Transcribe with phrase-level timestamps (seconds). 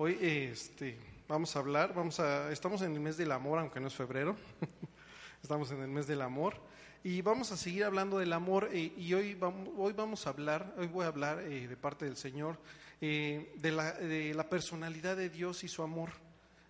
[0.00, 0.96] Hoy este,
[1.26, 4.36] vamos a hablar, vamos a, estamos en el mes del amor, aunque no es febrero,
[5.42, 6.54] estamos en el mes del amor.
[7.02, 10.72] Y vamos a seguir hablando del amor eh, y hoy vamos, hoy vamos a hablar,
[10.78, 12.60] hoy voy a hablar eh, de parte del Señor
[13.00, 16.10] eh, de, la, de, la, personalidad de Dios y su amor,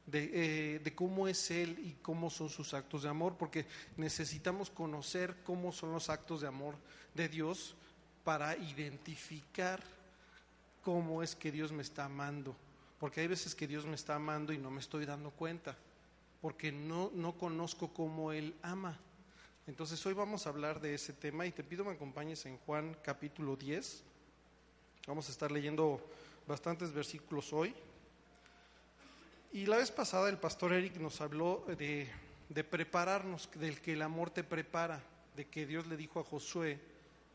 [0.07, 3.67] de, de cómo es Él y cómo son sus actos de amor, porque
[3.99, 6.77] necesitamos conocer cómo son los actos de amor
[7.13, 7.77] de Dios
[8.25, 9.83] para identificar
[10.81, 12.57] cómo es que Dios me está amando
[12.99, 15.77] porque hay veces que Dios me está amando y no me estoy dando cuenta,
[16.41, 18.99] porque no, no conozco cómo Él ama.
[19.67, 22.97] Entonces hoy vamos a hablar de ese tema y te pido me acompañes en Juan
[23.03, 24.03] capítulo 10.
[25.07, 26.01] Vamos a estar leyendo
[26.47, 27.75] bastantes versículos hoy.
[29.53, 32.09] Y la vez pasada el pastor Eric nos habló de,
[32.49, 35.03] de prepararnos, del que el amor te prepara,
[35.37, 36.79] de que Dios le dijo a Josué,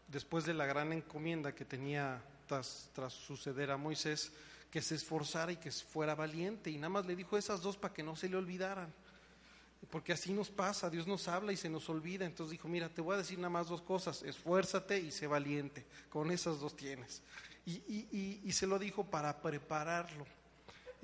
[0.07, 4.31] después de la gran encomienda que tenía tras, tras suceder a Moisés,
[4.73, 6.71] que se esforzara y que fuera valiente.
[6.71, 8.91] Y nada más le dijo esas dos para que no se le olvidaran.
[9.91, 12.25] Porque así nos pasa, Dios nos habla y se nos olvida.
[12.25, 15.85] Entonces dijo, mira, te voy a decir nada más dos cosas, esfuérzate y sé valiente.
[16.09, 17.21] Con esas dos tienes.
[17.67, 20.25] Y, y, y, y se lo dijo para prepararlo.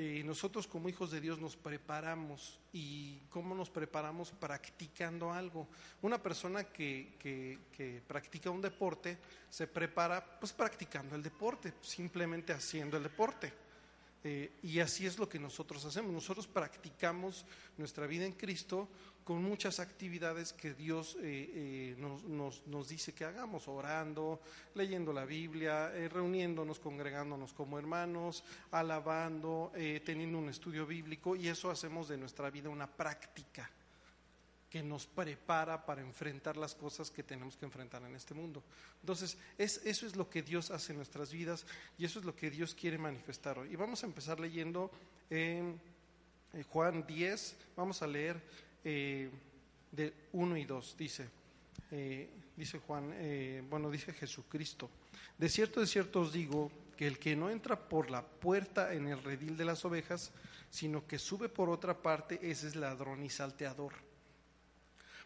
[0.01, 2.57] Eh, nosotros como hijos de Dios nos preparamos.
[2.71, 4.31] ¿Y cómo nos preparamos?
[4.31, 5.67] Practicando algo.
[6.01, 9.17] Una persona que, que, practica un deporte
[9.49, 13.51] se prepara pues practicando el deporte, simplemente haciendo el deporte.
[14.23, 16.13] Eh, y así es lo que nosotros hacemos.
[16.13, 17.45] Nosotros practicamos
[17.77, 18.87] nuestra vida en Cristo
[19.23, 24.41] con muchas actividades que Dios eh, eh, nos, nos, nos, dice que hagamos, orando,
[24.73, 31.47] leyendo la Biblia, eh, reuniéndonos, congregándonos como hermanos, alabando, eh, teniendo un estudio bíblico y
[31.47, 33.69] eso hacemos de nuestra vida una práctica
[34.69, 38.63] que nos prepara para enfrentar las cosas que tenemos que enfrentar en este mundo.
[39.01, 41.65] Entonces, es, eso es lo que Dios hace en nuestras vidas
[41.97, 43.73] y eso es lo que Dios quiere manifestar hoy.
[43.73, 44.91] Y vamos a empezar leyendo
[45.29, 45.79] en
[46.69, 48.41] Juan 10, vamos a leer
[48.83, 49.29] eh,
[49.91, 51.29] de 1 y 2, dice,
[51.91, 54.89] eh, dice Juan, eh, bueno, dice Jesucristo,
[55.37, 59.07] de cierto, de cierto os digo que el que no entra por la puerta en
[59.07, 60.31] el redil de las ovejas,
[60.69, 63.93] sino que sube por otra parte, ese es ladrón y salteador.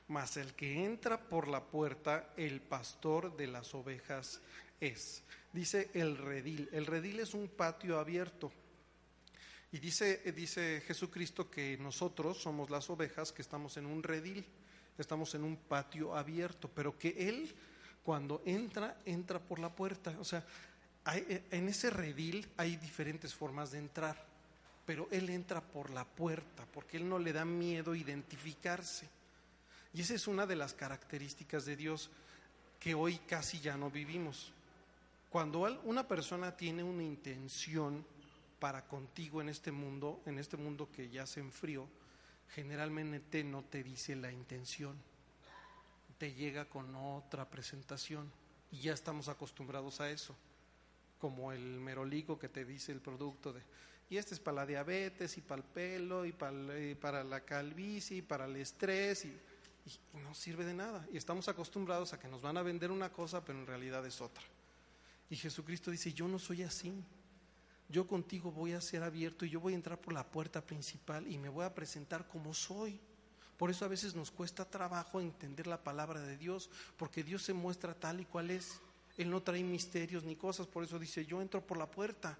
[0.07, 4.41] Mas el que entra por la puerta, el pastor de las ovejas
[4.79, 5.23] es.
[5.51, 6.69] Dice el redil.
[6.71, 8.51] El redil es un patio abierto
[9.73, 14.45] y dice, dice Jesucristo que nosotros somos las ovejas que estamos en un redil,
[14.99, 17.51] estamos en un patio abierto, pero que Él
[18.03, 20.15] cuando entra, entra por la puerta.
[20.19, 20.45] O sea,
[21.05, 24.23] hay, en ese redil hay diferentes formas de entrar,
[24.85, 29.09] pero Él entra por la puerta, porque Él no le da miedo identificarse.
[29.91, 32.11] Y esa es una de las características de Dios
[32.79, 34.53] que hoy casi ya no vivimos.
[35.31, 38.05] Cuando una persona tiene una intención,
[38.63, 41.85] para contigo en este mundo, en este mundo que ya se enfrió,
[42.55, 44.95] generalmente no te dice la intención,
[46.17, 48.31] te llega con otra presentación
[48.71, 50.33] y ya estamos acostumbrados a eso,
[51.19, 53.61] como el merolico que te dice el producto de,
[54.09, 58.21] y este es para la diabetes y para el pelo y para, la calvicie y
[58.21, 59.37] para el estrés y
[60.23, 61.05] no sirve de nada.
[61.11, 64.21] Y estamos acostumbrados a que nos van a vender una cosa, pero en realidad es
[64.21, 64.45] otra.
[65.29, 67.03] Y Jesucristo dice, yo no soy así
[67.89, 71.27] yo contigo voy a ser abierto y yo voy a entrar por la puerta principal
[71.27, 72.99] y me voy a presentar como soy.
[73.57, 77.53] Por eso a veces nos cuesta trabajo entender la palabra de Dios, porque Dios se
[77.53, 78.79] muestra tal y cual es.
[79.15, 82.37] Él no trae misterios ni cosas, por eso dice, yo entro por la puerta.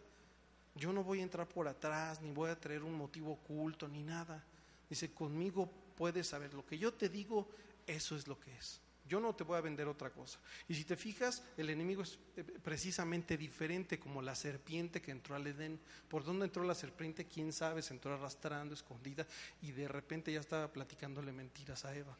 [0.75, 4.01] Yo no voy a entrar por atrás, ni voy a traer un motivo oculto, ni
[4.01, 4.43] nada.
[4.89, 7.47] Dice, conmigo puedes saber lo que yo te digo,
[7.85, 8.81] eso es lo que es.
[9.07, 10.39] Yo no te voy a vender otra cosa.
[10.67, 15.35] Y si te fijas, el enemigo es eh, precisamente diferente como la serpiente que entró
[15.35, 15.79] al Edén.
[16.07, 17.25] ¿Por dónde entró la serpiente?
[17.25, 17.81] ¿Quién sabe?
[17.81, 19.27] Se entró arrastrando, escondida
[19.61, 22.17] y de repente ya estaba platicándole mentiras a Eva.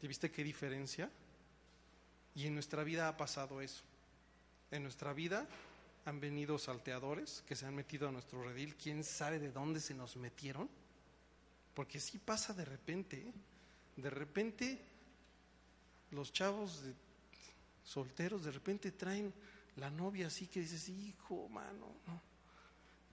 [0.00, 1.08] ¿Te viste qué diferencia?
[2.34, 3.84] Y en nuestra vida ha pasado eso.
[4.72, 5.46] En nuestra vida
[6.04, 8.74] han venido salteadores que se han metido a nuestro redil.
[8.74, 10.68] ¿Quién sabe de dónde se nos metieron?
[11.72, 13.18] Porque sí pasa de repente.
[13.18, 13.32] ¿eh?
[13.96, 14.93] De repente
[16.14, 16.82] los chavos
[17.82, 19.32] solteros de repente traen
[19.76, 21.88] La novia así que dices, hijo, mano,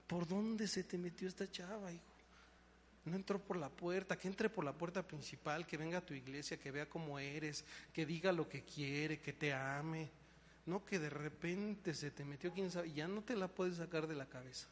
[0.06, 2.12] ¿por dónde se te metió esta chava, hijo?
[3.04, 6.14] No entró por la puerta, que entre por la puerta principal, que venga a tu
[6.14, 10.08] iglesia, que vea cómo eres, que diga lo que quiere, que te ame.
[10.66, 14.06] No que de repente se te metió, quién sabe, ya no te la puedes sacar
[14.06, 14.68] de la cabeza.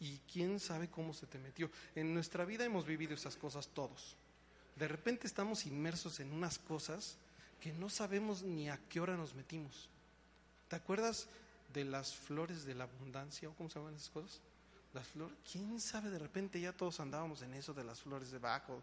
[0.00, 1.70] Y quién sabe cómo se te metió.
[1.94, 4.16] En nuestra vida hemos vivido esas cosas todos.
[4.76, 7.16] De repente estamos inmersos en unas cosas
[7.60, 9.88] que no sabemos ni a qué hora nos metimos.
[10.68, 11.28] ¿Te acuerdas
[11.72, 14.40] de las flores de la abundancia o cómo se llaman esas cosas?
[14.92, 18.82] Las flores, quién sabe, de repente ya todos andábamos en eso de las flores debajo.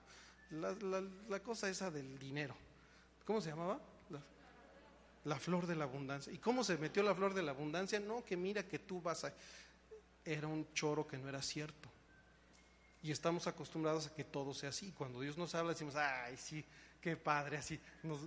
[0.51, 0.75] La,
[1.29, 2.55] la, cosa esa del dinero.
[3.25, 3.79] ¿Cómo se llamaba?
[4.09, 4.21] La,
[5.25, 6.33] la flor de la abundancia.
[6.33, 7.99] ¿Y cómo se metió la flor de la abundancia?
[7.99, 9.33] No, que mira que tú vas a...
[10.25, 11.89] Era un choro que no era cierto.
[13.03, 14.93] Y estamos acostumbrados a que todo sea así.
[14.97, 16.63] Cuando Dios nos habla decimos, ay, sí,
[17.01, 17.77] qué padre, así,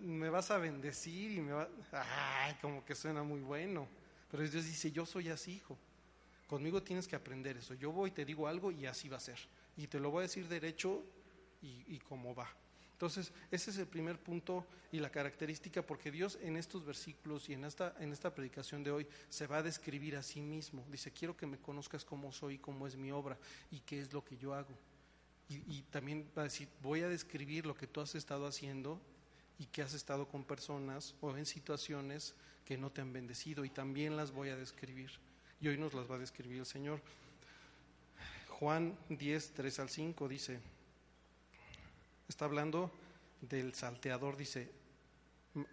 [0.03, 3.89] me vas a bendecir y me va, ay, como que suena muy bueno.
[4.31, 5.79] Pero Dios dice, yo soy así, hijo.
[6.47, 7.73] Conmigo tienes que aprender eso.
[7.75, 9.39] Yo voy, te digo algo y así va a ser.
[9.79, 11.03] Y te lo voy a decir derecho
[11.63, 12.49] y, y cómo va.
[12.97, 17.53] Entonces, ese es el primer punto y la característica, porque Dios en estos versículos y
[17.53, 20.83] en esta, en esta predicación de hoy se va a describir a sí mismo.
[20.91, 23.37] Dice, quiero que me conozcas cómo soy, cómo es mi obra
[23.71, 24.75] y qué es lo que yo hago.
[25.51, 28.99] Y, también va a decir, voy a describir lo que tú has estado haciendo
[29.59, 32.35] y que has estado con personas o en situaciones
[32.65, 35.11] que no te han bendecido y también las voy a describir.
[35.61, 37.03] Y hoy nos las va a describir el Señor.
[38.49, 40.61] Juan 10, 3 al 5 dice,
[42.29, 42.93] está hablando
[43.41, 44.71] del salteador, dice,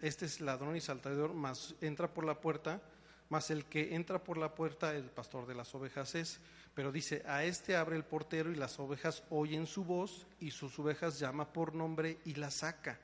[0.00, 2.82] este es ladrón y salteador, más entra por la puerta,
[3.28, 6.40] más el que entra por la puerta, el pastor de las ovejas es.
[6.74, 10.78] Pero dice, a este abre el portero y las ovejas oyen su voz y sus
[10.78, 12.98] ovejas llama por nombre y las saca.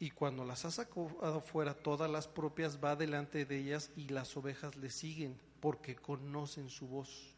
[0.00, 4.36] Y cuando las ha sacado fuera todas las propias, va delante de ellas y las
[4.36, 7.34] ovejas le siguen porque conocen su voz.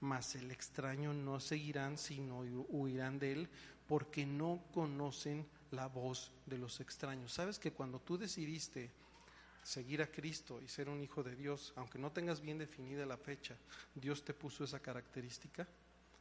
[0.00, 3.50] Mas el extraño no seguirán, sino huirán de él
[3.90, 7.32] porque no conocen la voz de los extraños.
[7.32, 8.88] ¿Sabes que cuando tú decidiste
[9.64, 13.16] seguir a Cristo y ser un hijo de Dios, aunque no tengas bien definida la
[13.16, 13.56] fecha,
[13.96, 15.66] Dios te puso esa característica?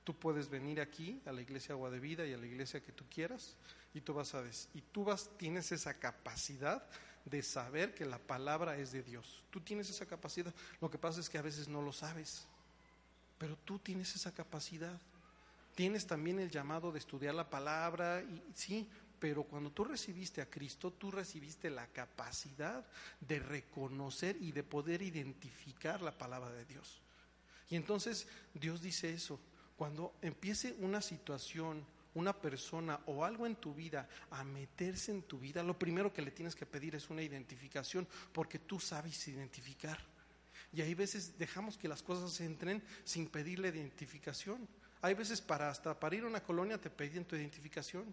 [0.03, 2.91] Tú puedes venir aquí a la iglesia Agua de Vida y a la iglesia que
[2.91, 3.55] tú quieras
[3.93, 4.43] y tú vas a
[4.73, 6.83] y tú vas tienes esa capacidad
[7.23, 9.43] de saber que la palabra es de Dios.
[9.51, 10.55] Tú tienes esa capacidad.
[10.81, 12.47] Lo que pasa es que a veces no lo sabes.
[13.37, 14.99] Pero tú tienes esa capacidad.
[15.79, 18.85] Tienes también el llamado de estudiar la palabra, y sí,
[19.17, 22.85] pero cuando tú recibiste a Cristo, tú recibiste la capacidad
[23.21, 26.99] de reconocer y de poder identificar la palabra de Dios.
[27.69, 29.39] Y entonces Dios dice eso,
[29.77, 35.39] cuando empiece una situación, una persona o algo en tu vida a meterse en tu
[35.39, 39.97] vida, lo primero que le tienes que pedir es una identificación, porque tú sabes identificar.
[40.73, 44.67] Y hay veces dejamos que las cosas entren sin pedirle identificación.
[45.01, 48.05] Hay veces para hasta para ir a una colonia te piden tu identificación.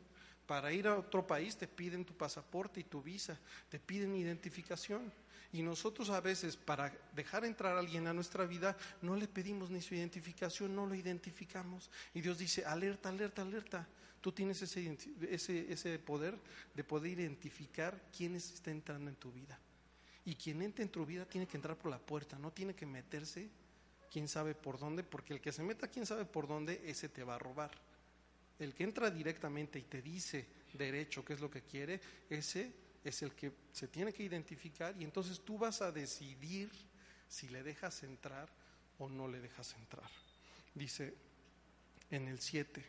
[0.47, 3.39] Para ir a otro país te piden tu pasaporte y tu visa,
[3.69, 5.13] te piden identificación.
[5.53, 9.71] Y nosotros a veces para dejar entrar a alguien a nuestra vida no le pedimos
[9.71, 11.91] ni su identificación, no lo identificamos.
[12.15, 13.89] Y Dios dice, alerta, alerta, alerta.
[14.21, 14.97] Tú tienes ese,
[15.29, 16.37] ese, ese poder
[16.75, 19.59] de poder identificar quién está entrando en tu vida.
[20.25, 22.87] Y quien entra en tu vida tiene que entrar por la puerta, no tiene que
[22.87, 23.49] meterse
[24.11, 27.25] quién sabe por dónde, porque el que se meta quién sabe por dónde, ese te
[27.25, 27.71] va a robar.
[28.59, 32.01] El que entra directamente y te dice derecho qué es lo que quiere,
[32.31, 32.73] ese
[33.05, 36.71] es el que se tiene que identificar y entonces tú vas a decidir
[37.29, 38.49] si le dejas entrar
[38.99, 40.09] o no le dejas entrar.
[40.75, 41.15] Dice
[42.11, 42.85] en el 7.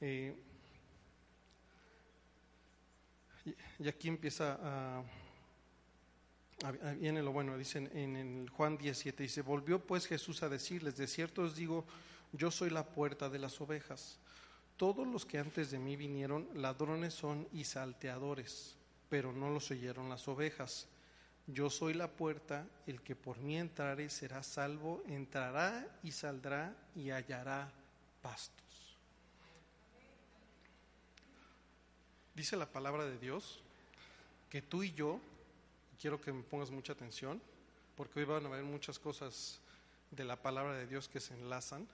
[0.00, 0.34] Eh,
[3.78, 5.04] y aquí empieza a
[6.72, 11.06] viene lo bueno, dicen en el Juan 17, dice, volvió pues Jesús a decirles, de
[11.06, 11.84] cierto os digo,
[12.32, 14.18] yo soy la puerta de las ovejas.
[14.76, 18.76] Todos los que antes de mí vinieron, ladrones son y salteadores,
[19.08, 20.88] pero no los oyeron las ovejas.
[21.46, 27.10] Yo soy la puerta, el que por mí entrare será salvo, entrará y saldrá y
[27.10, 27.70] hallará
[28.22, 28.64] pastos.
[32.34, 33.60] Dice la palabra de Dios
[34.50, 35.20] que tú y yo
[36.00, 37.40] quiero que me pongas mucha atención,
[37.96, 39.60] porque hoy van a ver muchas cosas
[40.10, 41.86] de la palabra de Dios que se enlazan,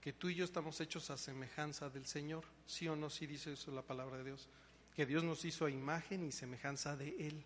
[0.00, 3.52] que tú y yo estamos hechos a semejanza del Señor, sí o no, sí dice
[3.52, 4.48] eso la palabra de Dios,
[4.94, 7.44] que Dios nos hizo a imagen y semejanza de Él.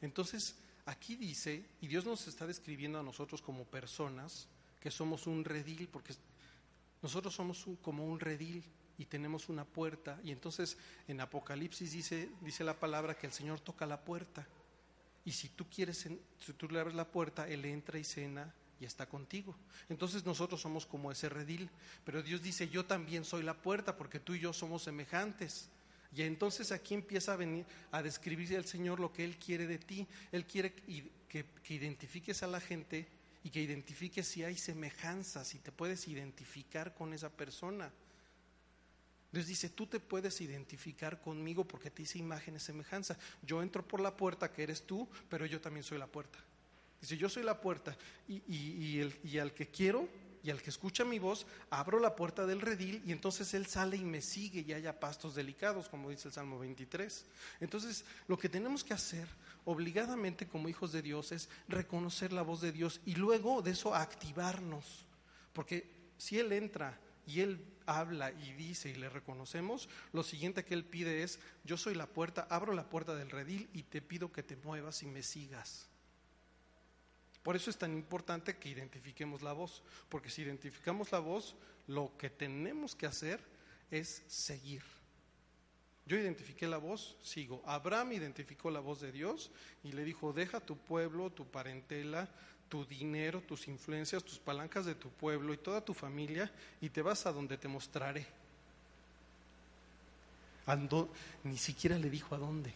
[0.00, 0.56] Entonces,
[0.86, 4.48] aquí dice, y Dios nos está describiendo a nosotros como personas,
[4.80, 6.14] que somos un redil, porque
[7.02, 8.64] nosotros somos como un redil
[8.96, 10.78] y tenemos una puerta, y entonces
[11.08, 14.46] en Apocalipsis dice la palabra que el Señor toca la puerta
[15.24, 16.08] Y si tú quieres,
[16.38, 19.54] si tú le abres la puerta, Él entra y cena y está contigo.
[19.88, 21.68] Entonces nosotros somos como ese redil.
[22.04, 25.68] Pero Dios dice, yo también soy la puerta porque tú y yo somos semejantes.
[26.14, 29.78] Y entonces aquí empieza a venir a describirse el Señor lo que Él quiere de
[29.78, 30.06] ti.
[30.32, 33.06] Él quiere que, que identifiques a la gente
[33.44, 37.92] y que identifiques si hay semejanzas, si te puedes identificar con esa persona.
[39.32, 43.16] Dios dice, tú te puedes identificar conmigo porque te hice imagen y semejanza.
[43.42, 46.38] Yo entro por la puerta que eres tú, pero yo también soy la puerta.
[47.00, 47.96] Dice, yo soy la puerta
[48.28, 50.08] y, y, el, y al que quiero
[50.42, 53.96] y al que escucha mi voz, abro la puerta del redil y entonces él sale
[53.96, 57.26] y me sigue y haya pastos delicados, como dice el Salmo 23.
[57.60, 59.28] Entonces, lo que tenemos que hacer
[59.64, 63.94] obligadamente como hijos de Dios es reconocer la voz de Dios y luego de eso
[63.94, 65.04] activarnos.
[65.52, 67.62] Porque si Él entra y Él
[67.98, 72.06] habla y dice y le reconocemos, lo siguiente que Él pide es, yo soy la
[72.06, 75.88] puerta, abro la puerta del redil y te pido que te muevas y me sigas.
[77.42, 81.56] Por eso es tan importante que identifiquemos la voz, porque si identificamos la voz,
[81.86, 83.40] lo que tenemos que hacer
[83.90, 84.82] es seguir.
[86.06, 87.62] Yo identifiqué la voz, sigo.
[87.64, 89.50] Abraham identificó la voz de Dios
[89.84, 92.28] y le dijo, deja tu pueblo, tu parentela,
[92.70, 96.50] tu dinero, tus influencias, tus palancas de tu pueblo y toda tu familia
[96.80, 98.26] y te vas a donde te mostraré.
[101.44, 102.72] Ni siquiera le dijo a dónde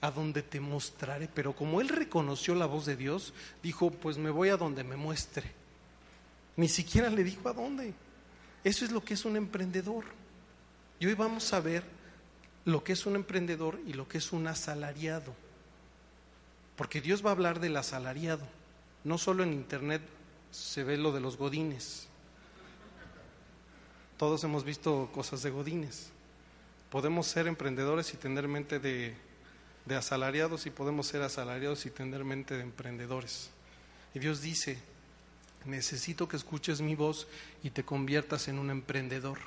[0.00, 1.28] a donde te mostraré.
[1.32, 3.32] Pero como él reconoció la voz de Dios,
[3.62, 5.50] dijo, pues me voy a donde me muestre.
[6.56, 7.94] Ni siquiera le dijo a dónde.
[8.64, 10.04] Eso es lo que es un emprendedor.
[10.98, 11.84] Y hoy vamos a ver
[12.64, 15.34] lo que es un emprendedor y lo que es un asalariado.
[16.76, 18.46] Porque Dios va a hablar del asalariado.
[19.06, 20.02] No solo en Internet
[20.50, 22.08] se ve lo de los godines.
[24.18, 26.10] Todos hemos visto cosas de godines.
[26.90, 29.14] Podemos ser emprendedores y tener mente de
[29.86, 33.50] de asalariados y podemos ser asalariados y tener mente de emprendedores.
[34.14, 34.78] Y Dios dice,
[35.64, 37.26] necesito que escuches mi voz
[37.62, 39.38] y te conviertas en un emprendedor,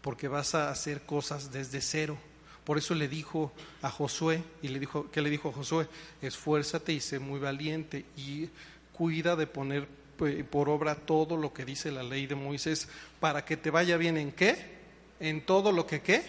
[0.00, 2.16] porque vas a hacer cosas desde cero.
[2.64, 3.52] Por eso le dijo
[3.82, 5.88] a Josué, y le dijo, ¿qué le dijo a Josué?
[6.22, 8.48] Esfuérzate y sé muy valiente y
[8.96, 9.86] cuida de poner
[10.20, 12.88] eh, por obra todo lo que dice la ley de Moisés
[13.20, 14.76] para que te vaya bien en qué?
[15.20, 16.22] En todo lo que qué?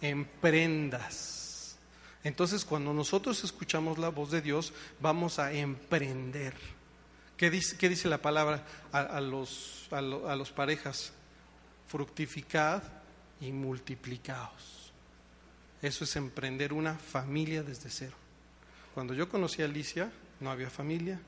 [0.00, 1.76] Emprendas.
[2.22, 6.54] Entonces, cuando nosotros escuchamos la voz de Dios, vamos a emprender.
[7.36, 11.12] ¿Qué dice, qué dice la palabra a, los, a, los parejas?
[11.88, 12.82] Fructificad
[13.40, 14.92] y multiplicaos.
[15.82, 18.16] Eso es emprender una familia desde cero.
[18.94, 21.20] Cuando yo conocí a Alicia, no había familia,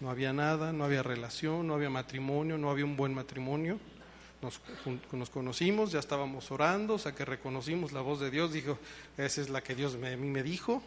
[0.00, 3.78] no había nada, no había relación, no había matrimonio, no había un buen matrimonio
[5.12, 8.78] nos, conocimos, ya estábamos orando, o sea que reconocimos la voz de Dios, dijo,
[9.16, 10.82] esa es la que Dios me, a mí me dijo,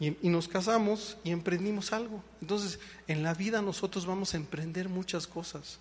[0.00, 2.22] y, y, nos casamos y emprendimos algo.
[2.40, 5.78] Entonces, en la vida nosotros vamos a emprender muchas cosas.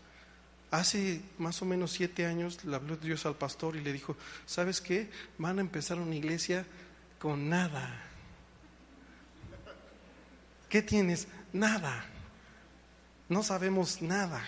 [0.69, 4.81] Hace más o menos siete años le habló Dios al pastor y le dijo, ¿sabes
[4.81, 5.09] qué?
[5.37, 6.65] Van a empezar una iglesia
[7.19, 8.12] con nada.
[10.73, 11.27] ¿Qué tienes?
[11.51, 12.03] Nada.
[13.29, 14.43] No sabemos nada.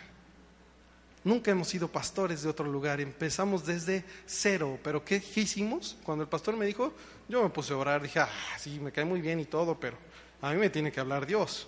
[1.24, 4.79] Nunca hemos sido pastores de otro lugar, empezamos desde cero.
[4.84, 5.96] Pero ¿qué, hicimos?
[6.03, 6.91] Cuando el pastor me dijo,
[7.29, 10.00] yo me puse a orar, dije, ah, sí, me cae muy bien y todo, pero
[10.41, 11.67] a mí me tiene que hablar Dios.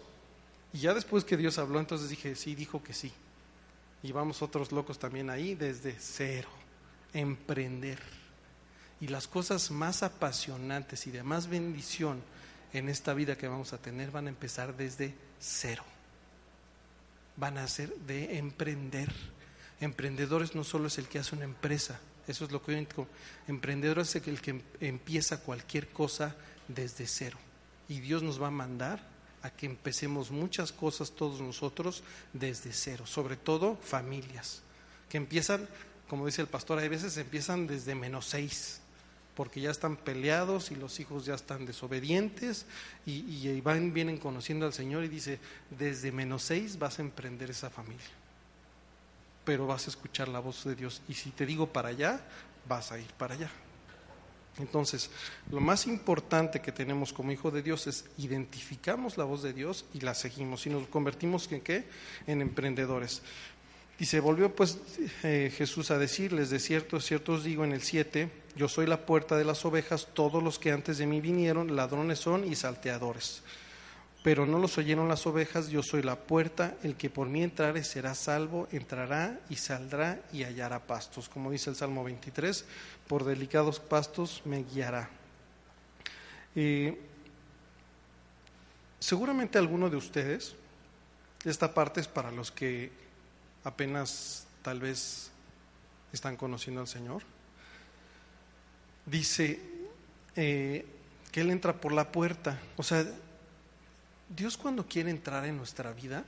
[0.73, 3.11] Y ya después que Dios habló, entonces dije, sí, dijo que sí.
[4.01, 6.49] Y vamos otros locos también ahí desde cero,
[7.13, 7.99] emprender.
[9.01, 12.23] Y las cosas más apasionantes y de más bendición
[12.77, 15.83] en esta vida que vamos a tener van a empezar desde cero.
[17.35, 19.11] Van a ser de emprender
[19.79, 23.07] Emprendedores no solo es el que hace una empresa, eso es lo que yo digo.
[23.47, 26.35] Emprendedor es el que empieza cualquier cosa
[26.67, 27.37] desde cero.
[27.87, 28.99] Y Dios nos va a mandar
[29.43, 32.03] a que empecemos muchas cosas todos nosotros
[32.33, 34.63] desde cero, sobre todo familias,
[35.09, 35.69] que empiezan,
[36.09, 38.81] como dice el pastor, hay veces empiezan desde menos seis,
[39.37, 42.65] porque ya están peleados y los hijos ya están desobedientes
[43.05, 45.39] y, y van, vienen conociendo al Señor y dice,
[45.69, 48.07] desde menos seis vas a emprender esa familia
[49.47, 51.01] pero vas a escuchar la voz de Dios.
[51.07, 52.19] Y si te digo para allá,
[52.67, 53.49] vas a ir para allá.
[54.59, 55.09] Entonces,
[55.49, 59.85] lo más importante que tenemos como hijo de Dios es identificamos la voz de Dios
[59.93, 61.85] y la seguimos y nos convertimos en qué?
[62.27, 63.21] En emprendedores.
[63.99, 64.79] Y se volvió pues
[65.23, 69.05] eh, Jesús a decirles, de cierto, cierto os digo en el 7, yo soy la
[69.05, 73.43] puerta de las ovejas, todos los que antes de mí vinieron, ladrones son y salteadores.
[74.23, 77.83] Pero no los oyeron las ovejas, yo soy la puerta, el que por mí entrare
[77.83, 82.65] será salvo, entrará y saldrá y hallará pastos, como dice el Salmo 23,
[83.07, 85.09] por delicados pastos me guiará.
[88.99, 90.55] seguramente alguno de ustedes,
[91.45, 92.91] esta parte es para los que
[93.63, 95.29] apenas tal vez
[96.11, 97.21] están conociendo al Señor,
[99.07, 99.59] dice
[100.35, 100.85] eh,
[101.31, 102.59] que Él entra por la puerta.
[102.75, 103.05] O sea,
[104.29, 106.23] Dios cuando quiere entrar en nuestra vida,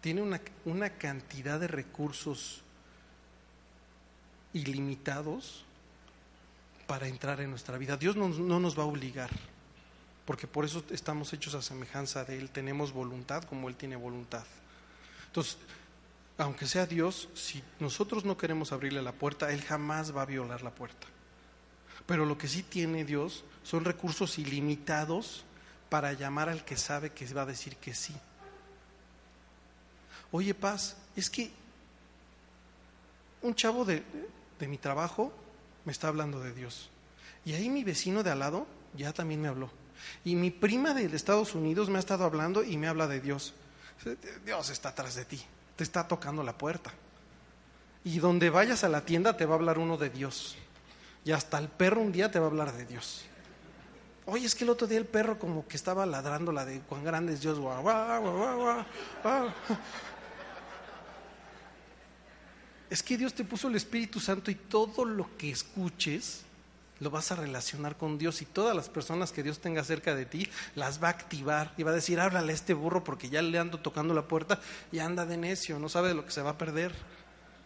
[0.00, 2.62] tiene una, una cantidad de recursos
[4.52, 5.64] ilimitados
[6.86, 7.96] para entrar en nuestra vida.
[7.96, 9.30] Dios no, no, nos va a obligar,
[10.24, 14.44] porque por eso estamos hechos a semejanza de Él, tenemos voluntad como Él tiene voluntad.
[15.26, 15.58] Entonces,
[16.36, 20.62] aunque sea Dios, si nosotros no queremos abrirle la puerta, Él jamás va a violar
[20.62, 21.06] la puerta.
[22.10, 25.44] Pero lo que sí tiene Dios son recursos ilimitados
[25.88, 28.14] para llamar al que sabe que va a decir que sí.
[30.32, 31.52] Oye, Paz, es que
[33.42, 34.02] un chavo de,
[34.58, 35.32] de mi trabajo
[35.84, 36.90] me está hablando de Dios.
[37.44, 39.70] Y ahí mi vecino de al lado ya también me habló.
[40.24, 43.54] Y mi prima de Estados Unidos me ha estado hablando y me habla de Dios.
[44.44, 45.40] Dios está atrás de ti
[45.80, 46.92] te está tocando la puerta.
[48.04, 50.58] Y donde vayas a la tienda te va a hablar uno de Dios.
[51.24, 53.24] Y hasta el perro un día te va a hablar de Dios.
[54.26, 57.04] Oye, es que el otro día el perro como que estaba ladrando la de cuán
[57.04, 57.58] grande es Dios.
[62.88, 66.44] Es que Dios te puso el Espíritu Santo y todo lo que escuches
[67.00, 70.26] lo vas a relacionar con Dios y todas las personas que Dios tenga cerca de
[70.26, 73.42] ti las va a activar y va a decir, háblale a este burro porque ya
[73.42, 74.60] le ando tocando la puerta
[74.92, 76.92] y anda de necio, no sabe lo que se va a perder,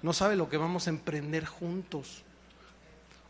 [0.02, 2.23] no sabe lo que vamos a emprender juntos.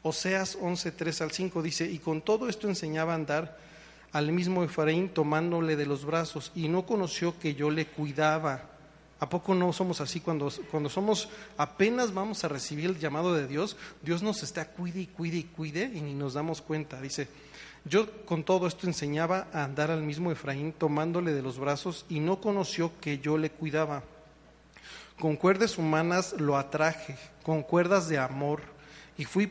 [0.04, 3.58] Oseas 11, 3 al 5 dice, y con todo esto enseñaba a andar
[4.12, 8.70] al mismo Efraín tomándole de los brazos y no conoció que yo le cuidaba
[9.24, 13.46] ¿A poco no somos así cuando, cuando somos apenas vamos a recibir el llamado de
[13.46, 13.76] Dios?
[14.02, 17.00] Dios nos está cuide y cuide y cuide y ni nos damos cuenta.
[17.00, 17.28] Dice,
[17.86, 22.20] yo con todo esto enseñaba a andar al mismo Efraín tomándole de los brazos y
[22.20, 24.02] no conoció que yo le cuidaba.
[25.18, 28.60] Con cuerdas humanas lo atraje, con cuerdas de amor,
[29.16, 29.50] y fui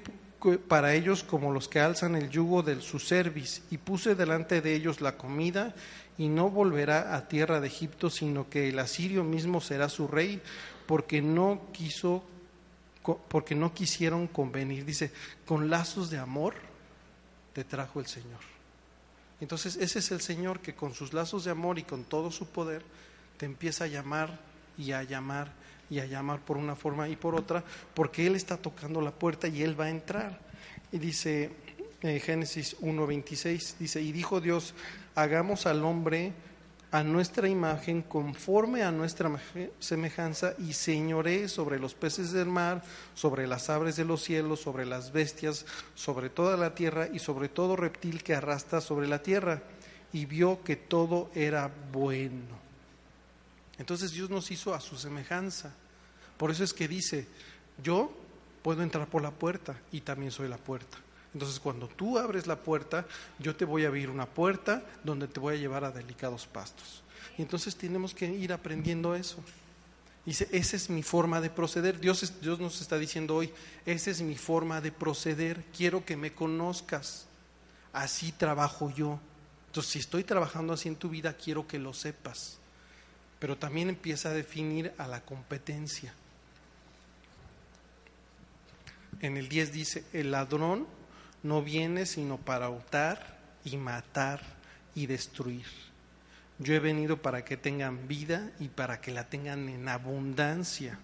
[0.67, 4.75] para ellos como los que alzan el yugo de su cerviz, y puse delante de
[4.75, 5.73] ellos la comida
[6.17, 10.41] y no volverá a tierra de Egipto, sino que el asirio mismo será su rey,
[10.85, 12.23] porque no quiso
[13.27, 15.11] porque no quisieron convenir, dice,
[15.45, 16.53] con lazos de amor
[17.51, 18.39] te trajo el Señor.
[19.41, 22.47] Entonces, ese es el Señor que con sus lazos de amor y con todo su
[22.47, 22.81] poder
[23.37, 24.39] te empieza a llamar
[24.77, 25.51] y a llamar
[25.93, 29.47] y a llamar por una forma y por otra, porque Él está tocando la puerta
[29.47, 30.39] y Él va a entrar.
[30.91, 31.51] Y dice
[32.01, 34.73] eh, Génesis 1.26, dice, y dijo Dios,
[35.13, 36.33] hagamos al hombre
[36.91, 39.31] a nuestra imagen, conforme a nuestra
[39.79, 44.85] semejanza, y señoree sobre los peces del mar, sobre las aves de los cielos, sobre
[44.85, 49.61] las bestias, sobre toda la tierra y sobre todo reptil que arrastra sobre la tierra.
[50.11, 52.63] Y vio que todo era bueno.
[53.79, 55.73] Entonces Dios nos hizo a su semejanza.
[56.43, 57.25] Por eso es que dice,
[57.81, 58.11] yo
[58.63, 60.97] puedo entrar por la puerta y también soy la puerta.
[61.33, 63.05] Entonces, cuando tú abres la puerta,
[63.39, 67.01] yo te voy a abrir una puerta donde te voy a llevar a delicados pastos.
[67.37, 69.37] Y entonces tenemos que ir aprendiendo eso.
[70.25, 71.97] Dice, esa es mi forma de proceder.
[72.01, 73.49] Dios, Dios nos está diciendo hoy,
[73.85, 75.63] esa es mi forma de proceder.
[75.73, 77.25] Quiero que me conozcas.
[77.93, 79.17] Así trabajo yo.
[79.67, 82.57] Entonces, si estoy trabajando así en tu vida, quiero que lo sepas.
[83.39, 86.13] Pero también empieza a definir a la competencia.
[89.19, 90.87] En el 10 dice, el ladrón
[91.43, 94.41] no viene sino para hurtar y matar
[94.95, 95.65] y destruir.
[96.59, 100.99] Yo he venido para que tengan vida y para que la tengan en abundancia.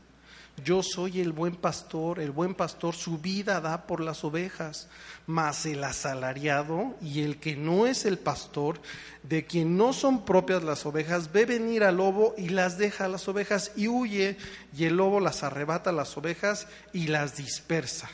[0.63, 4.88] Yo soy el buen pastor, el buen pastor su vida da por las ovejas,
[5.28, 8.82] mas el asalariado y el que no es el pastor,
[9.24, 13.10] de quien no son propias las ovejas, ve venir al lobo y las deja a
[13.10, 14.38] las ovejas y huye,
[14.76, 18.10] y el lobo las arrebata a las ovejas y las dispersa.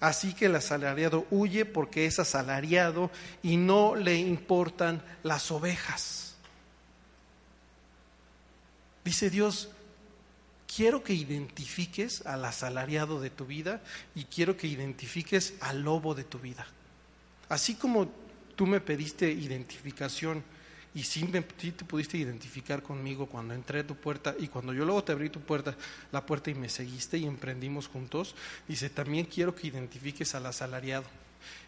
[0.00, 3.10] Así que el asalariado huye porque es asalariado
[3.42, 6.36] y no le importan las ovejas.
[9.04, 9.70] Dice Dios,
[10.78, 13.82] quiero que identifiques al asalariado de tu vida
[14.14, 16.64] y quiero que identifiques al lobo de tu vida.
[17.48, 18.08] Así como
[18.54, 20.44] tú me pediste identificación
[20.94, 25.02] y sí, te pudiste identificar conmigo cuando entré a tu puerta y cuando yo luego
[25.02, 25.76] te abrí tu puerta,
[26.12, 28.36] la puerta y me seguiste y emprendimos juntos.
[28.68, 31.06] Dice, también quiero que identifiques al asalariado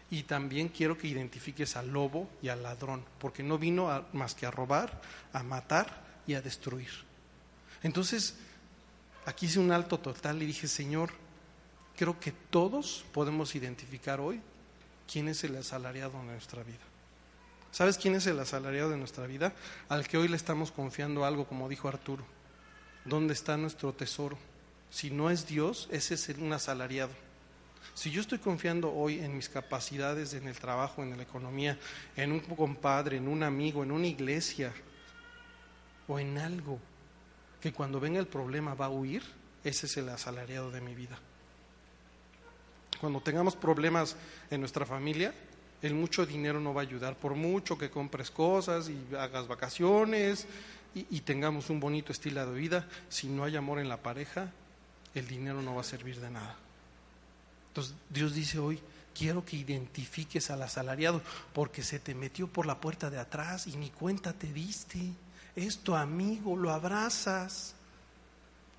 [0.09, 4.45] y también quiero que identifiques al lobo y al ladrón, porque no vino más que
[4.45, 5.01] a robar,
[5.33, 7.11] a matar y a destruir.
[7.83, 8.37] Entonces,
[9.25, 11.11] aquí hice un alto total y dije, Señor,
[11.95, 14.41] creo que todos podemos identificar hoy
[15.11, 16.79] quién es el asalariado en nuestra vida.
[17.71, 19.53] ¿Sabes quién es el asalariado de nuestra vida?
[19.87, 22.25] Al que hoy le estamos confiando algo, como dijo Arturo.
[23.05, 24.37] ¿Dónde está nuestro tesoro?
[24.89, 27.11] Si no es Dios, ese es un asalariado.
[27.93, 31.77] Si yo estoy confiando hoy en mis capacidades, en el trabajo, en la economía,
[32.15, 34.73] en un compadre, en un amigo, en una iglesia
[36.07, 36.79] o en algo
[37.61, 39.23] que cuando venga el problema va a huir,
[39.63, 41.17] ese es el asalariado de mi vida.
[42.99, 44.15] Cuando tengamos problemas
[44.49, 45.33] en nuestra familia,
[45.81, 50.47] el mucho dinero no va a ayudar, por mucho que compres cosas y hagas vacaciones
[50.93, 54.51] y, y, tengamos un bonito estilo de vida, si no hay amor en la pareja,
[55.15, 56.55] el dinero no va a servir de nada.
[57.69, 58.79] Entonces Dios dice hoy,
[59.15, 61.21] quiero que identifiques al asalariado,
[61.53, 64.99] porque se te metió por la puerta de atrás y ni cuenta te diste.
[65.55, 67.75] Es tu amigo, lo abrazas,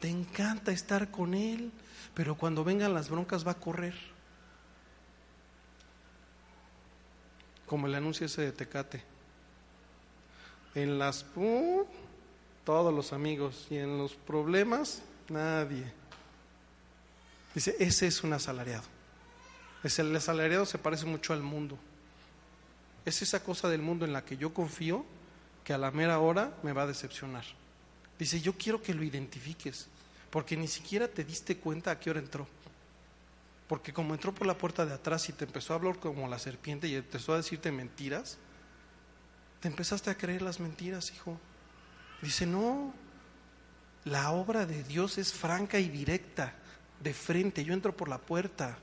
[0.00, 1.70] te encanta estar con él,
[2.14, 3.94] pero cuando vengan las broncas va a correr.
[7.66, 9.02] Como el anuncio ese de Tecate.
[10.74, 11.24] En las...
[11.36, 11.84] Uh,
[12.64, 15.84] todos los amigos y en los problemas, nadie.
[17.54, 18.84] Dice, ese es un asalariado.
[19.84, 21.76] El asalariado se parece mucho al mundo.
[23.04, 25.04] Es esa cosa del mundo en la que yo confío
[25.64, 27.44] que a la mera hora me va a decepcionar.
[28.18, 29.88] Dice, yo quiero que lo identifiques,
[30.30, 32.46] porque ni siquiera te diste cuenta a qué hora entró.
[33.68, 36.38] Porque como entró por la puerta de atrás y te empezó a hablar como la
[36.38, 38.38] serpiente y empezó a decirte mentiras,
[39.60, 41.38] te empezaste a creer las mentiras, hijo.
[42.20, 42.92] Dice, no,
[44.04, 46.54] la obra de Dios es franca y directa,
[47.00, 48.76] de frente, yo entro por la puerta.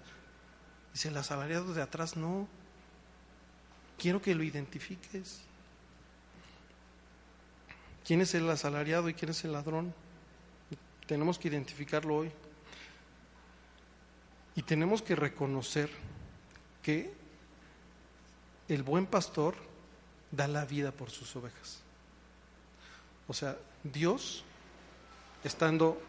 [0.94, 2.48] Dice, el asalariado de atrás no.
[3.98, 5.42] Quiero que lo identifiques.
[8.10, 9.94] ¿Quién es el asalariado y quién es el ladrón?
[11.06, 12.32] Tenemos que identificarlo hoy.
[14.56, 15.92] Y tenemos que reconocer
[16.82, 17.14] que
[18.68, 19.54] el buen pastor
[20.32, 21.82] da la vida por sus ovejas.
[23.28, 24.44] O sea, Dios,
[25.44, 26.02] estando,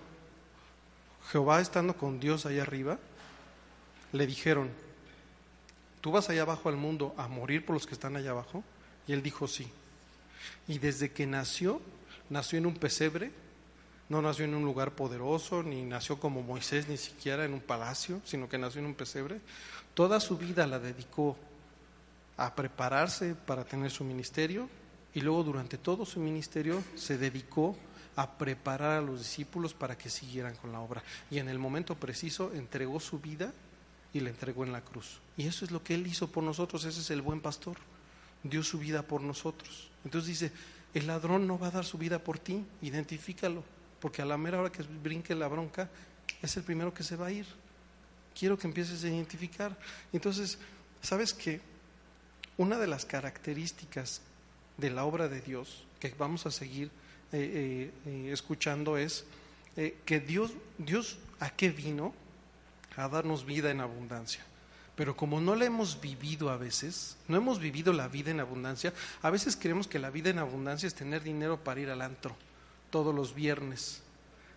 [1.31, 2.99] Jehová estando con Dios allá arriba,
[4.13, 4.71] le dijeron,
[6.01, 8.65] ¿tú vas allá abajo al mundo a morir por los que están allá abajo?
[9.07, 9.71] Y él dijo, sí.
[10.69, 11.81] Y desde que nació,
[12.29, 13.33] nació en un pesebre,
[14.09, 18.21] no nació en un lugar poderoso, ni nació como Moisés, ni siquiera en un palacio,
[18.25, 19.41] sino que nació en un pesebre.
[19.95, 21.37] Toda su vida la dedicó
[22.37, 24.69] a prepararse para tener su ministerio
[25.15, 27.77] y luego durante todo su ministerio se dedicó
[28.17, 31.03] a preparar a los discípulos para que siguieran con la obra.
[31.31, 33.53] Y en el momento preciso entregó su vida
[34.13, 35.21] y la entregó en la cruz.
[35.37, 37.77] Y eso es lo que Él hizo por nosotros, ese es el buen pastor.
[38.43, 39.90] Dio su vida por nosotros.
[40.05, 40.53] Entonces dice,
[40.95, 43.63] el ladrón no va a dar su vida por ti, identifícalo
[44.01, 45.89] porque a la mera hora que brinque la bronca
[46.43, 47.47] es el primero que se va a ir.
[48.35, 49.77] Quiero que empieces a identificar.
[50.13, 50.59] Entonces,
[51.03, 51.61] ¿sabes qué?
[52.57, 54.23] Una de las características
[54.77, 56.91] de la obra de Dios que vamos a seguir
[57.33, 59.25] eh, eh, eh, escuchando es
[60.05, 62.13] que Dios, Dios, ¿a qué vino?
[62.97, 64.45] A darnos vida en abundancia.
[65.01, 68.93] Pero como no la hemos vivido a veces, no hemos vivido la vida en abundancia,
[69.23, 72.37] a veces creemos que la vida en abundancia es tener dinero para ir al antro
[72.91, 74.03] todos los viernes.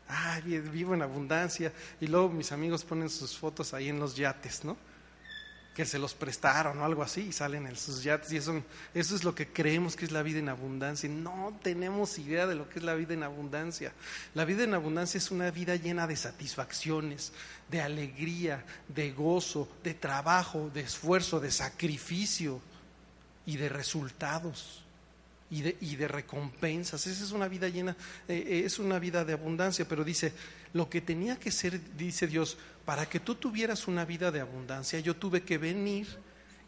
[0.05, 1.71] Ay, vivo en abundancia.
[2.01, 4.75] Y luego mis amigos ponen sus fotos ahí en los yates, ¿no?
[5.75, 8.31] Que se los prestaron o algo así y salen en sus yates.
[8.31, 11.09] Y eso, eso es lo que creemos que es la vida en abundancia.
[11.09, 13.91] No tenemos idea de lo que es la vida en abundancia.
[14.35, 17.33] La vida en abundancia es una vida llena de satisfacciones,
[17.71, 22.61] de alegría, de gozo, de trabajo, de esfuerzo, de sacrificio
[23.45, 24.82] y de resultados
[25.49, 27.05] y de, y de recompensas.
[27.07, 27.95] Esa es una vida llena,
[28.27, 30.33] eh, eh, es una vida de abundancia, pero dice,
[30.73, 34.99] lo que tenía que ser, dice Dios, para que tú tuvieras una vida de abundancia,
[34.99, 36.07] yo tuve que venir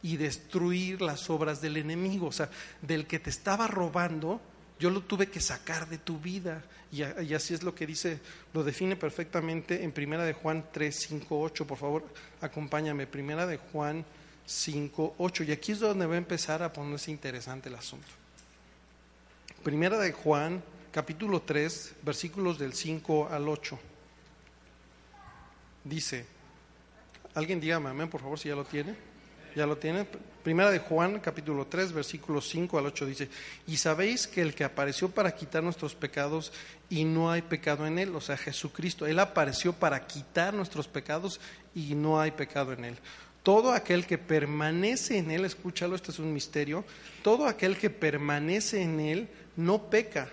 [0.02, 2.50] y destruir las obras del enemigo, o sea,
[2.82, 4.40] del que te estaba robando,
[4.80, 6.64] yo lo tuve que sacar de tu vida.
[6.92, 8.20] Y, y, así es lo que dice,
[8.54, 11.66] lo define perfectamente en Primera de Juan 3, 5, 8.
[11.66, 12.06] Por favor,
[12.42, 13.08] acompáñame.
[13.08, 14.06] Primera de Juan
[14.46, 15.44] 5, 8.
[15.46, 18.25] Y aquí es donde va a empezar a ponerse interesante el asunto.
[19.66, 23.80] Primera de Juan, capítulo 3, versículos del 5 al 8.
[25.84, 26.28] Dice,
[27.34, 28.96] alguien dígame amén, por favor, si ya lo tiene.
[29.56, 30.06] ¿Ya lo tiene?
[30.44, 33.30] Primera de Juan, capítulo 3, versículos 5 al 8 dice,
[33.66, 36.54] y sabéis que el que apareció para quitar nuestros pecados
[36.88, 41.42] y no hay pecado en él, o sea, Jesucristo, él apareció para quitar nuestros pecados
[41.74, 42.98] y no hay pecado en él.
[43.46, 46.84] Todo aquel que permanece en él, escúchalo, este es un misterio,
[47.22, 50.32] todo aquel que permanece en él no peca.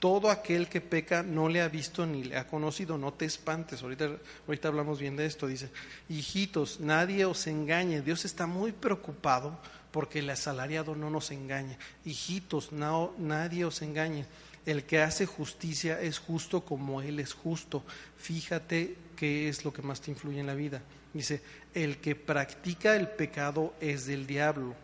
[0.00, 3.80] Todo aquel que peca no le ha visto ni le ha conocido, no te espantes.
[3.84, 4.10] Ahorita,
[4.48, 5.46] ahorita hablamos bien de esto.
[5.46, 5.70] Dice,
[6.08, 8.02] hijitos, nadie os engañe.
[8.02, 9.56] Dios está muy preocupado
[9.92, 11.78] porque el asalariado no nos engaña.
[12.04, 14.26] Hijitos, nadie os engañe.
[14.66, 17.84] El que hace justicia es justo como Él es justo.
[18.16, 20.82] Fíjate qué es lo que más te influye en la vida.
[21.14, 21.40] Dice,
[21.84, 24.74] el que practica el pecado es del diablo,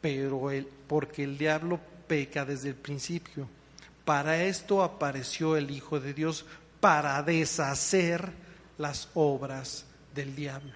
[0.00, 3.48] pero el, porque el diablo peca desde el principio.
[4.04, 6.46] Para esto apareció el Hijo de Dios,
[6.80, 8.30] para deshacer
[8.78, 10.72] las obras del diablo.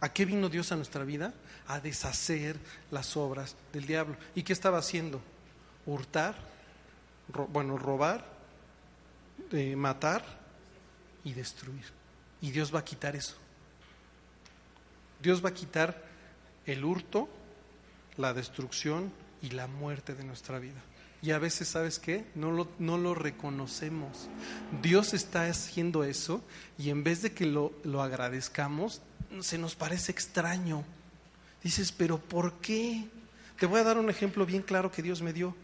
[0.00, 1.32] ¿A qué vino Dios a nuestra vida?
[1.68, 2.58] A deshacer
[2.90, 4.16] las obras del diablo.
[4.34, 5.20] ¿Y qué estaba haciendo?
[5.86, 6.34] Hurtar,
[7.48, 8.24] bueno, robar,
[9.52, 10.22] eh, matar
[11.24, 11.99] y destruir.
[12.42, 13.36] Y Dios va a quitar eso.
[15.22, 16.02] Dios va a quitar
[16.66, 17.28] el hurto,
[18.16, 20.80] la destrucción y la muerte de nuestra vida.
[21.22, 22.24] Y a veces, ¿sabes qué?
[22.34, 24.28] No lo, no lo reconocemos.
[24.80, 26.42] Dios está haciendo eso
[26.78, 29.02] y en vez de que lo, lo agradezcamos,
[29.40, 30.82] se nos parece extraño.
[31.62, 33.04] Dices, pero ¿por qué?
[33.58, 35.54] Te voy a dar un ejemplo bien claro que Dios me dio.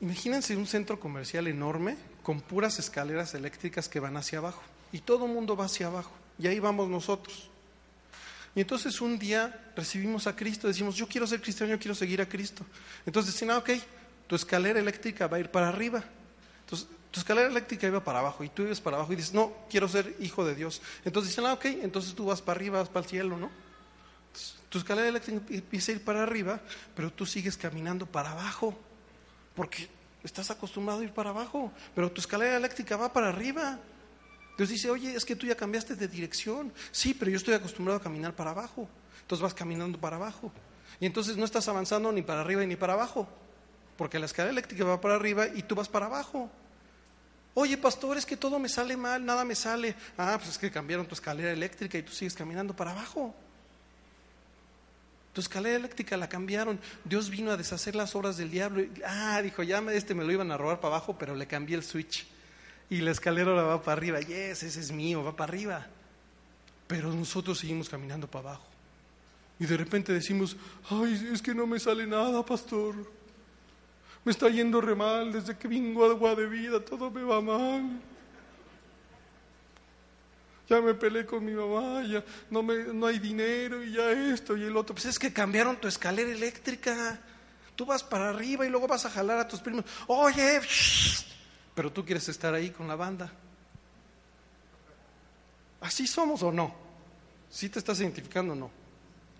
[0.00, 5.26] Imagínense un centro comercial enorme con puras escaleras eléctricas que van hacia abajo y todo
[5.26, 7.48] el mundo va hacia abajo y ahí vamos nosotros.
[8.54, 12.22] Y entonces un día recibimos a Cristo, decimos, yo quiero ser cristiano, yo quiero seguir
[12.22, 12.64] a Cristo.
[13.04, 13.70] Entonces dicen, ah, ok,
[14.26, 16.02] tu escalera eléctrica va a ir para arriba.
[16.60, 19.52] Entonces, tu escalera eléctrica iba para abajo y tú ibas para abajo y dices, no,
[19.68, 20.80] quiero ser hijo de Dios.
[21.04, 23.50] Entonces dicen, ah, ok, entonces tú vas para arriba, vas para el cielo, ¿no?
[24.68, 26.60] tu escalera eléctrica empieza a ir para arriba,
[26.94, 28.74] pero tú sigues caminando para abajo,
[29.54, 29.88] porque
[30.22, 33.78] estás acostumbrado a ir para abajo, pero tu escalera eléctrica va para arriba.
[34.56, 36.72] Dios dice, oye, es que tú ya cambiaste de dirección.
[36.90, 38.88] Sí, pero yo estoy acostumbrado a caminar para abajo.
[39.20, 40.50] Entonces vas caminando para abajo.
[40.98, 43.28] Y entonces no estás avanzando ni para arriba ni para abajo.
[43.96, 46.50] Porque la escalera eléctrica va para arriba y tú vas para abajo.
[47.54, 49.94] Oye, pastor, es que todo me sale mal, nada me sale.
[50.16, 53.34] Ah, pues es que cambiaron tu escalera eléctrica y tú sigues caminando para abajo.
[55.32, 56.80] Tu escalera eléctrica la cambiaron.
[57.04, 58.84] Dios vino a deshacer las obras del diablo.
[59.04, 61.82] Ah, dijo, ya este me lo iban a robar para abajo, pero le cambié el
[61.82, 62.26] switch.
[62.88, 64.20] Y la escalera ahora va para arriba.
[64.20, 65.86] Yes, ese es mío, va para arriba.
[66.86, 68.66] Pero nosotros seguimos caminando para abajo.
[69.58, 70.56] Y de repente decimos,
[70.90, 72.94] ay, es que no me sale nada, pastor.
[74.24, 77.40] Me está yendo re mal, desde que vengo a agua de vida, todo me va
[77.40, 78.00] mal.
[80.68, 84.56] Ya me peleé con mi mamá, ya no, me, no hay dinero y ya esto
[84.56, 84.94] y el otro.
[84.94, 87.20] Pues es que cambiaron tu escalera eléctrica.
[87.76, 89.84] Tú vas para arriba y luego vas a jalar a tus primos.
[90.08, 90.60] Oye,
[91.76, 93.30] pero tú quieres estar ahí con la banda.
[95.82, 96.74] ¿Así somos o no?
[97.50, 98.70] ¿Sí te estás identificando o no?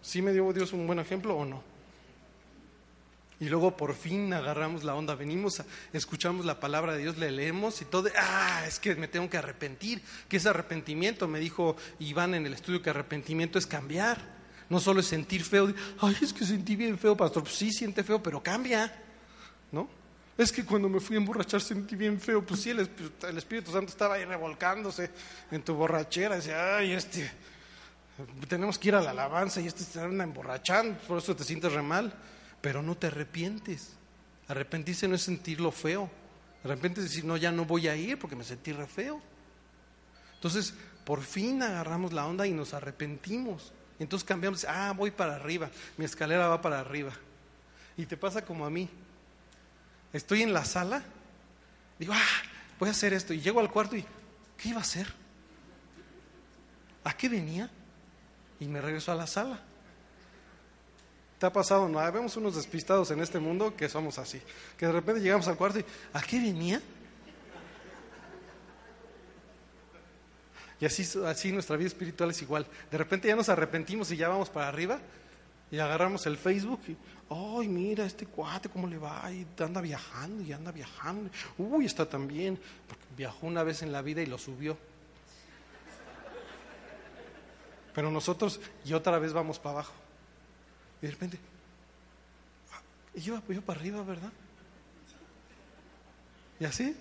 [0.03, 1.63] ¿Sí me dio Dios un buen ejemplo o no?
[3.41, 5.63] Y luego por fin agarramos la onda, venimos,
[5.95, 9.39] escuchamos la palabra de Dios, le leemos y todo, ah, es que me tengo que
[9.39, 10.03] arrepentir.
[10.29, 11.27] ¿Qué es arrepentimiento?
[11.29, 14.37] Me dijo Iván en el estudio que arrepentimiento es cambiar.
[14.69, 17.45] No solo es sentir feo, ay, es que sentí bien feo, pastor.
[17.45, 18.95] Pues sí, siente feo, pero cambia,
[19.73, 19.89] ¿no?
[20.37, 22.81] Es que cuando me fui a emborrachar sentí bien feo, pues sí, el,
[23.39, 25.11] Espíritu Santo estaba ahí revolcándose
[25.51, 27.31] en tu borrachera, decía, ay, este,
[28.47, 31.73] tenemos que ir a la alabanza y este se anda emborrachando, por eso te sientes
[31.73, 32.13] re mal
[32.67, 33.93] pero no te arrepientes.
[34.49, 36.11] Arrepentirse no es sentirlo feo.
[36.65, 39.21] Arrepentirse es decir, no, ya no voy a ir porque me sentí re feo.
[40.35, 43.73] Entonces, por fin agarramos la onda y nos arrepentimos.
[44.01, 47.13] Entonces cambiamos, ah, voy para arriba, mi escalera va para arriba.
[47.97, 48.89] Y te pasa como a mí.
[50.17, 51.03] Estoy en la sala,
[51.99, 52.43] digo, ah,
[52.81, 53.35] voy a hacer esto.
[53.35, 54.05] Y llego al cuarto y,
[54.57, 55.07] ¿qué iba a hacer?
[57.05, 57.69] ¿A qué venía?
[58.59, 59.61] Y me regreso a la sala.
[61.39, 61.87] ¿Te ha pasado?
[61.87, 64.41] No, vemos unos despistados en este mundo que somos así.
[64.79, 66.81] Que de repente llegamos al cuarto y ¿a qué venía?
[70.81, 72.67] Y así, así nuestra vida espiritual es igual.
[72.91, 74.99] De repente ya nos arrepentimos y ya vamos para arriba
[75.71, 76.97] y agarramos el Facebook y,
[77.29, 79.31] ¡ay, mira este cuate cómo le va!
[79.33, 81.31] Y anda viajando y anda viajando.
[81.59, 82.59] ¡Uy, está tan bien!
[82.89, 84.77] Porque viajó una vez en la vida y lo subió.
[87.95, 89.95] Pero nosotros y otra vez vamos para abajo.
[91.03, 91.39] Y de repente,
[93.15, 94.31] y yo, yo para arriba, ¿verdad?
[96.61, 96.95] Y así,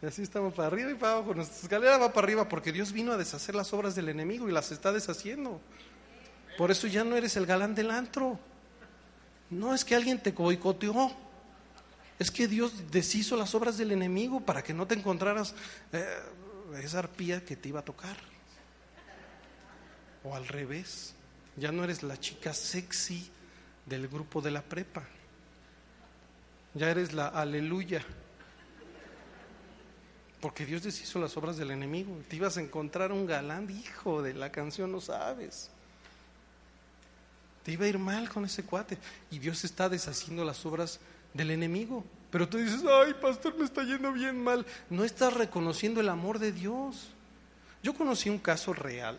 [0.00, 1.34] y así estamos para arriba y para abajo.
[1.34, 4.52] Nuestra escalera va para arriba porque Dios vino a deshacer las obras del enemigo y
[4.52, 5.60] las está deshaciendo.
[6.56, 8.38] Por eso ya no eres el galán del antro.
[9.50, 11.12] No es que alguien te boicoteó.
[12.18, 15.54] Es que Dios deshizo las obras del enemigo para que no te encontraras
[15.92, 16.06] eh,
[16.82, 18.16] esa arpía que te iba a tocar.
[20.22, 21.14] O al revés.
[21.56, 23.30] Ya no eres la chica sexy
[23.86, 25.04] del grupo de la prepa.
[26.74, 28.02] Ya eres la aleluya.
[30.40, 32.20] Porque Dios deshizo las obras del enemigo.
[32.28, 35.70] Te ibas a encontrar un galán, hijo de la canción, no sabes.
[37.64, 38.98] Te iba a ir mal con ese cuate.
[39.30, 41.00] Y Dios está deshaciendo las obras
[41.32, 42.04] del enemigo.
[42.30, 44.66] Pero tú dices, ay, pastor, me está yendo bien mal.
[44.90, 47.08] No estás reconociendo el amor de Dios.
[47.82, 49.18] Yo conocí un caso real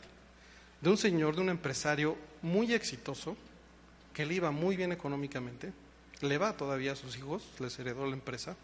[0.81, 3.35] de un señor, de un empresario muy exitoso,
[4.13, 5.73] que le iba muy bien económicamente,
[6.21, 8.55] le va todavía a sus hijos, les heredó la empresa,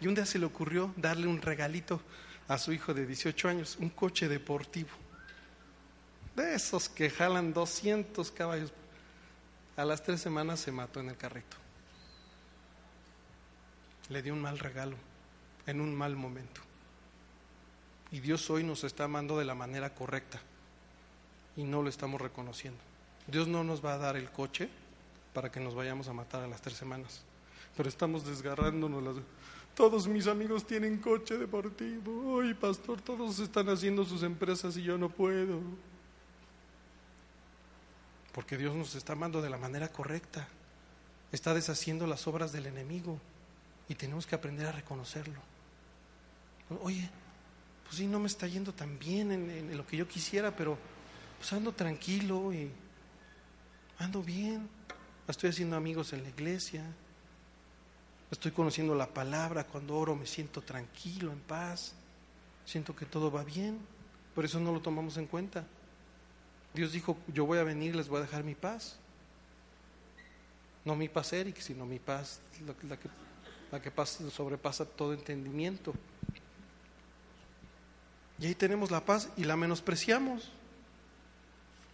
[0.00, 2.00] y un día se le ocurrió darle un regalito
[2.48, 4.90] a su hijo de 18 años, un coche deportivo,
[6.40, 8.72] esos que jalan 200 caballos.
[9.76, 11.56] A las tres semanas se mató en el carrito.
[14.08, 14.96] Le dio un mal regalo,
[15.66, 16.60] en un mal momento.
[18.12, 20.40] Y Dios hoy nos está amando de la manera correcta
[21.56, 22.80] y no lo estamos reconociendo.
[23.26, 24.68] Dios no nos va a dar el coche
[25.32, 27.22] para que nos vayamos a matar a las tres semanas,
[27.76, 29.22] pero estamos desgarrándonos.
[29.74, 32.40] Todos mis amigos tienen coche deportivo.
[32.40, 35.60] Ay, pastor, todos están haciendo sus empresas y yo no puedo.
[38.32, 40.48] Porque Dios nos está amando de la manera correcta.
[41.32, 43.18] Está deshaciendo las obras del enemigo
[43.88, 45.40] y tenemos que aprender a reconocerlo.
[46.82, 47.08] Oye,
[47.84, 50.78] pues sí, no me está yendo tan bien en, en lo que yo quisiera, pero
[51.38, 52.70] pues ando tranquilo y
[53.98, 54.68] ando bien.
[55.26, 56.84] Estoy haciendo amigos en la iglesia.
[58.30, 59.64] Estoy conociendo la palabra.
[59.64, 61.94] Cuando oro me siento tranquilo, en paz.
[62.64, 63.78] Siento que todo va bien.
[64.34, 65.64] Por eso no lo tomamos en cuenta.
[66.74, 68.96] Dios dijo, yo voy a venir, les voy a dejar mi paz.
[70.84, 72.40] No mi paz Eric, sino mi paz,
[73.70, 73.92] la, que,
[74.30, 75.92] sobrepasa todo entendimiento.
[78.38, 80.50] Y ahí tenemos la paz y la menospreciamos.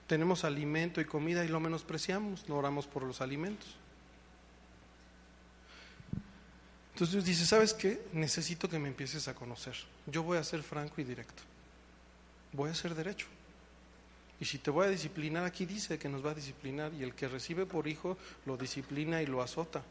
[0.06, 3.74] Tenemos alimento y comida y lo menospreciamos, no oramos por los alimentos.
[6.92, 8.06] Entonces Dios dice, ¿sabes qué?
[8.12, 9.74] Necesito que me empieces a conocer.
[10.06, 11.42] Yo voy a ser franco y directo.
[12.52, 13.26] Voy a ser derecho.
[14.38, 17.14] Y si te voy a disciplinar, aquí dice que nos va a disciplinar y el
[17.14, 19.82] que recibe por hijo lo disciplina y lo azota.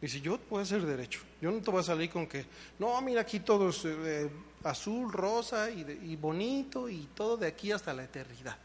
[0.00, 2.44] Y si yo voy a ser derecho, yo no te voy a salir con que,
[2.78, 4.28] no, mira aquí todo es eh,
[4.64, 8.56] azul, rosa y, y bonito y todo de aquí hasta la eternidad.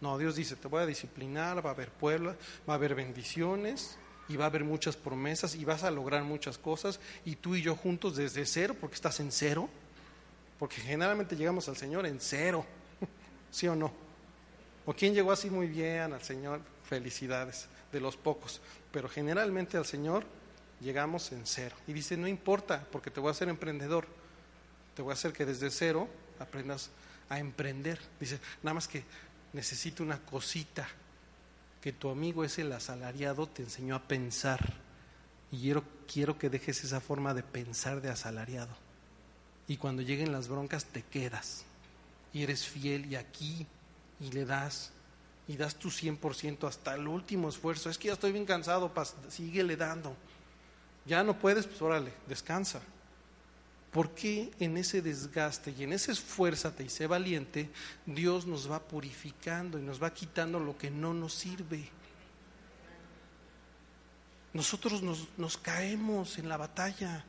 [0.00, 2.34] No, Dios dice, te voy a disciplinar, va a haber pueblo,
[2.68, 6.58] va a haber bendiciones y va a haber muchas promesas y vas a lograr muchas
[6.58, 9.68] cosas y tú y yo juntos desde cero, porque estás en cero,
[10.58, 12.64] porque generalmente llegamos al Señor en cero,
[13.50, 13.92] ¿sí o no?
[14.84, 16.60] ¿O quién llegó así muy bien al Señor?
[16.84, 20.24] Felicidades, de los pocos, pero generalmente al Señor
[20.80, 21.76] llegamos en cero.
[21.86, 24.06] Y dice, no importa, porque te voy a hacer emprendedor,
[24.94, 26.90] te voy a hacer que desde cero aprendas
[27.28, 28.00] a emprender.
[28.18, 29.04] Dice, nada más que
[29.52, 30.88] necesito una cosita,
[31.80, 34.74] que tu amigo es el asalariado te enseñó a pensar.
[35.50, 38.74] Y quiero, quiero que dejes esa forma de pensar de asalariado.
[39.66, 41.64] Y cuando lleguen las broncas te quedas.
[42.32, 43.66] Y eres fiel y aquí
[44.22, 44.92] y le das.
[45.48, 47.90] Y das tu 100% hasta el último esfuerzo.
[47.90, 48.90] Es que ya estoy bien cansado,
[49.28, 50.16] síguele dando.
[51.04, 52.80] Ya no puedes, pues órale, descansa.
[53.90, 57.68] ¿Por qué en ese desgaste y en ese esfuérzate y sé valiente,
[58.06, 61.90] Dios nos va purificando y nos va quitando lo que no nos sirve?
[64.54, 67.24] Nosotros nos, nos caemos en la batalla.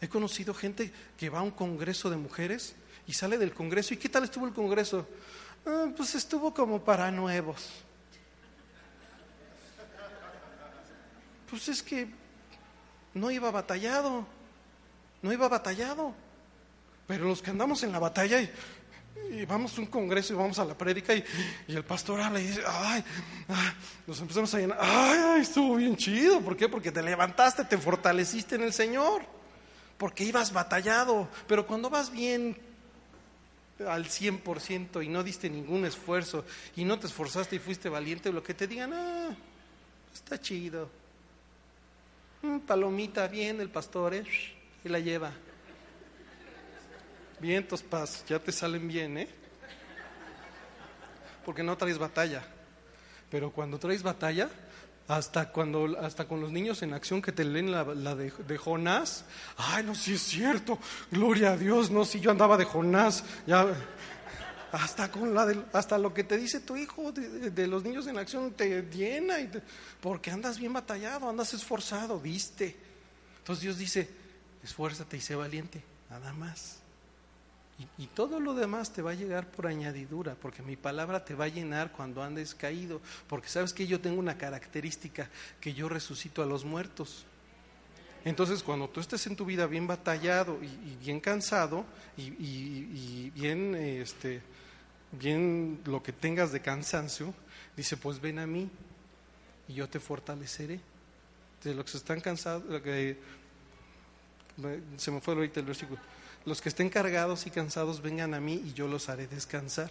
[0.00, 2.74] He conocido gente que va a un congreso de mujeres
[3.06, 3.94] y sale del congreso.
[3.94, 5.06] ¿Y qué tal estuvo el congreso?
[5.66, 7.70] Ah, pues estuvo como para nuevos.
[11.48, 12.08] Pues es que
[13.14, 14.26] no iba batallado
[15.22, 16.12] no iba batallado.
[17.06, 20.64] Pero los que andamos en la batalla y, vamos a un congreso y vamos a
[20.64, 21.24] la prédica y,
[21.68, 23.02] el pastor habla y dice, ay,
[24.06, 26.40] nos empezamos a llenar, ay, estuvo bien chido.
[26.40, 26.68] ¿Por qué?
[26.68, 29.22] Porque te levantaste, te fortaleciste en el Señor.
[29.96, 31.28] Porque ibas batallado.
[31.46, 32.56] Pero cuando vas bien
[33.86, 36.44] al 100% y no diste ningún esfuerzo
[36.76, 39.36] y no te esforzaste y fuiste valiente, lo que te digan, ah,
[40.12, 40.88] está chido.
[42.42, 44.24] Mm, palomita, bien, el pastor, ¿eh?
[44.84, 45.32] y la lleva.
[47.40, 49.28] Vientos, paz, ya te salen bien, ¿eh?
[51.44, 52.44] Porque no traes batalla.
[53.30, 54.48] Pero cuando traes batalla,
[55.16, 59.24] hasta cuando hasta con los niños en acción que te leen la, de, Jonás,
[59.56, 60.78] ay, no, si es cierto,
[61.10, 63.66] gloria a Dios, no, si yo andaba de Jonás, ya
[64.72, 68.18] hasta con la de, hasta lo que te dice tu hijo de, los niños en
[68.18, 69.50] acción te llena y
[70.00, 72.76] porque andas bien batallado, andas esforzado, viste.
[73.38, 74.08] Entonces Dios dice,
[74.64, 76.81] esfuérzate y sé valiente, nada más.
[77.98, 81.46] Y, todo lo demás te va a llegar por añadidura, porque mi palabra te va
[81.46, 85.28] a llenar cuando andes caído, porque sabes que yo tengo una característica,
[85.60, 87.24] que yo resucito a los muertos.
[88.24, 91.84] Entonces, cuando tú estés en tu vida bien batallado y, bien cansado
[92.16, 94.42] y, bien este,
[95.12, 97.34] bien lo que tengas de cansancio,
[97.76, 98.70] dice, pues ven a mí
[99.66, 100.80] y yo te fortaleceré.
[101.64, 103.18] De los que están cansados, que,
[104.96, 106.00] se me fue el versículo,
[106.44, 109.90] los que estén cargados y cansados vengan a mí y yo los haré descansar.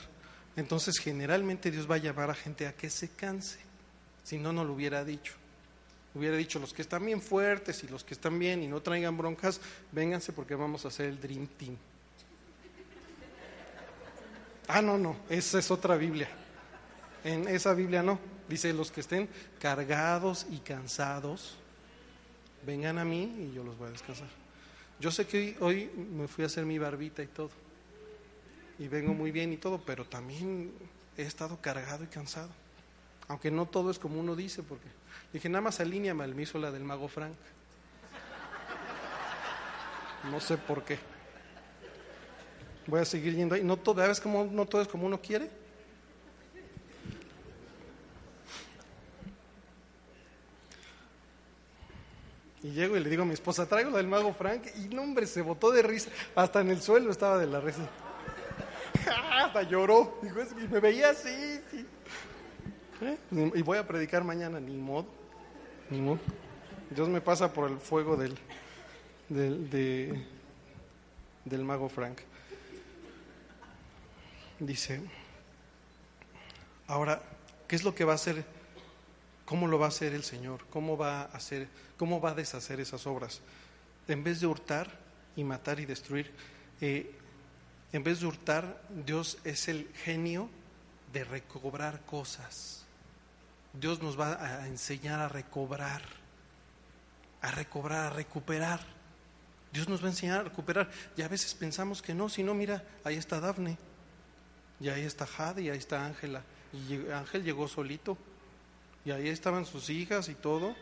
[0.56, 3.60] Entonces generalmente Dios va a llamar a gente a que se canse,
[4.24, 5.34] si no, no lo hubiera dicho.
[6.14, 9.18] Hubiera dicho, los que están bien fuertes y los que están bien y no traigan
[9.18, 9.62] broncas,
[9.94, 11.78] vénganse porque vamos a hacer el Dream Team.
[14.68, 16.30] Ah, no, no, esa es otra Biblia.
[17.24, 18.20] En esa Biblia no.
[18.50, 19.30] Dice, los que estén
[19.60, 21.56] cargados y cansados,
[22.66, 24.41] vengan a mí y yo los voy a descansar.
[25.02, 27.50] Yo sé que hoy, me fui a hacer mi barbita y todo.
[28.78, 30.72] Y vengo muy bien y todo, pero también
[31.18, 32.50] he estado cargado y cansado.
[33.28, 34.86] Aunque no todo es como uno dice, porque
[35.34, 37.34] dije, nada más alíneame al miso la del mago Frank.
[40.30, 41.00] No sé por qué.
[42.86, 43.64] Voy a seguir yendo ahí.
[43.64, 45.50] No todo, ¿ves como no todo es como uno quiere?
[52.64, 54.64] Y llego y le digo a mi esposa, traigo la del mago Frank.
[54.78, 56.12] Y no, hombre, se botó de risa.
[56.36, 57.90] Hasta en el suelo estaba de la risa.
[59.32, 60.20] Hasta lloró.
[60.22, 61.30] y me veía así.
[63.02, 63.18] ¿Eh?
[63.56, 65.08] Y voy a predicar mañana, ni modo.
[65.90, 66.20] Ni modo.
[66.92, 68.38] Dios me pasa por el fuego del,
[69.30, 70.26] del,
[71.46, 72.20] del mago Frank.
[74.60, 75.02] Dice,
[76.86, 77.24] ahora,
[77.68, 78.46] ¿qué es lo que va a hacer?
[79.52, 80.66] ¿Cómo lo va a hacer el Señor?
[80.70, 83.42] ¿Cómo va a hacer, cómo va a deshacer esas obras?
[84.08, 84.90] En vez de hurtar
[85.36, 86.32] y matar y destruir,
[86.80, 87.14] eh,
[87.92, 90.50] en vez de hurtar, Dios es el genio
[91.12, 92.86] de recobrar cosas.
[93.74, 96.02] Dios nos va a enseñar a recobrar,
[97.42, 98.80] a recobrar, a recuperar.
[99.74, 100.90] Dios nos va a enseñar a recuperar.
[101.18, 103.78] Y a veces pensamos que no, si no, mira, ahí está Dafne.
[104.80, 106.42] Y ahí está Jade y ahí está Ángela.
[106.72, 108.18] Y Ángel llegó solito.
[109.06, 110.76] Y ahí estaban sus hijas y todo.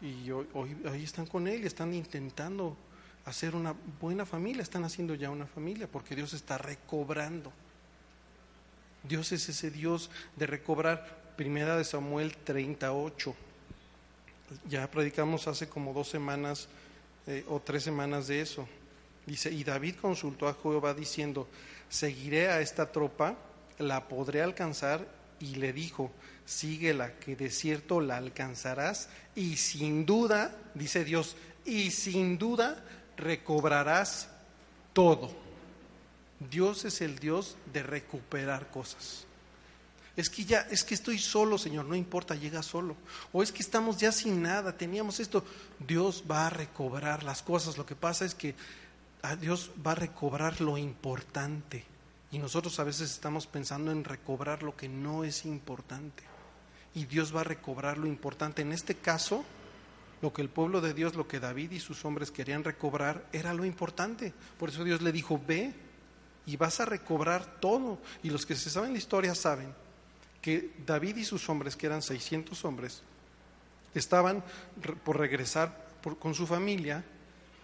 [0.00, 2.76] Y hoy, están con él y están intentando
[3.24, 4.62] hacer una buena familia.
[4.62, 7.52] Están haciendo ya una familia porque Dios está recobrando.
[9.02, 11.18] Dios es ese Dios de recobrar.
[11.36, 13.34] Primera de Samuel 38.
[14.68, 16.68] Ya predicamos hace como dos semanas
[17.26, 18.66] eh, o tres semanas de eso.
[19.26, 21.46] Dice, y David consultó a Jehová diciendo,
[21.90, 23.36] seguiré a esta tropa,
[23.78, 25.06] la podré alcanzar,
[25.38, 26.10] y le dijo,
[26.48, 32.82] síguela, que de cierto la alcanzarás, y sin duda, dice Dios, y sin duda
[33.16, 34.28] recobrarás
[34.94, 35.30] todo.
[36.50, 39.26] Dios es el Dios de recuperar cosas.
[40.16, 42.96] Es que ya, es que estoy solo, Señor, no importa, llega solo.
[43.32, 45.44] O es que estamos ya sin nada, teníamos esto.
[45.78, 47.76] Dios va a recobrar las cosas.
[47.76, 48.54] Lo que pasa es que
[49.40, 51.84] Dios va a recobrar lo importante.
[52.32, 56.24] Y nosotros a veces estamos pensando en recobrar lo que no es importante.
[56.94, 58.62] Y Dios va a recobrar lo importante.
[58.62, 59.44] En este caso,
[60.22, 63.54] lo que el pueblo de Dios, lo que David y sus hombres querían recobrar, era
[63.54, 64.32] lo importante.
[64.58, 65.72] Por eso Dios le dijo, ve
[66.46, 67.98] y vas a recobrar todo.
[68.22, 69.72] Y los que se saben la historia saben
[70.40, 73.02] que David y sus hombres, que eran 600 hombres,
[73.94, 74.42] estaban
[75.04, 75.86] por regresar
[76.18, 77.04] con su familia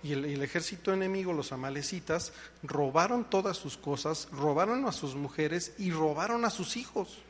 [0.05, 5.93] y el, ejército enemigo, los amalecitas, robaron todas sus cosas, robaron a sus mujeres y
[5.93, 7.23] robaron a sus hijos.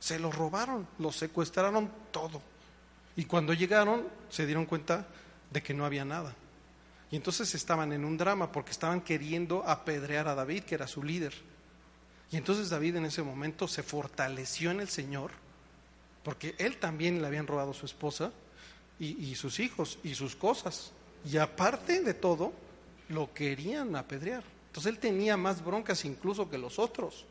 [0.00, 2.40] Se los robaron, los secuestraron todo.
[3.16, 5.06] Y cuando llegaron se dieron cuenta
[5.50, 6.34] de que no había nada.
[7.10, 11.02] Y entonces estaban en un drama porque estaban queriendo apedrear a David, que era su
[11.02, 11.32] líder.
[12.30, 15.30] Y entonces David en ese momento se fortaleció en el Señor,
[16.22, 18.32] porque él también le habían robado su esposa
[18.98, 20.92] y sus hijos y sus cosas.
[21.24, 22.52] Y aparte de todo,
[23.08, 24.44] lo querían apedrear.
[24.68, 27.24] Entonces él tenía más broncas incluso que los otros.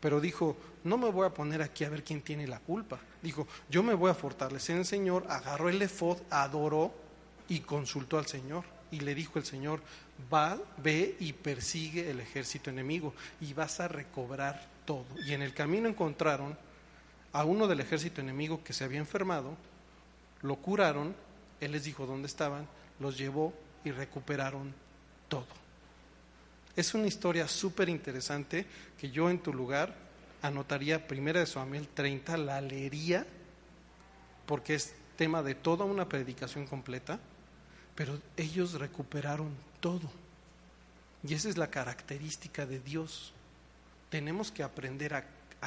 [0.00, 2.98] Pero dijo, no me voy a poner aquí a ver quién tiene la culpa.
[3.22, 6.92] Dijo, yo me voy a fortalecer en el Señor, agarró el efod, adoró
[7.48, 8.64] y consultó al Señor.
[8.90, 9.80] Y le dijo el Señor,
[10.32, 15.06] va, ve y persigue el ejército enemigo y vas a recobrar todo.
[15.26, 16.56] Y en el camino encontraron
[17.32, 19.54] a uno del ejército enemigo que se había enfermado,
[20.42, 21.14] lo curaron,
[21.60, 22.66] él les dijo dónde estaban,
[23.00, 23.52] los llevó
[23.84, 24.74] y recuperaron
[25.28, 25.46] todo.
[26.78, 28.64] Es una historia súper interesante
[29.00, 29.96] que yo en tu lugar
[30.42, 33.26] anotaría primera de Samuel 30, la leería,
[34.46, 37.18] porque es tema de toda una predicación completa,
[37.96, 39.50] pero ellos recuperaron
[39.80, 40.08] todo.
[41.24, 43.32] Y esa es la característica de Dios.
[44.08, 45.24] Tenemos que aprender a,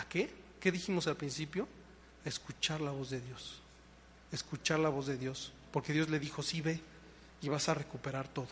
[0.07, 0.33] qué?
[0.61, 1.67] ¿Qué dijimos al principio?
[2.23, 3.61] Escuchar la voz de Dios.
[4.31, 5.51] Escuchar la voz de Dios.
[5.73, 6.79] Porque Dios le dijo, sí ve,
[7.41, 8.47] y vas a recuperar todo.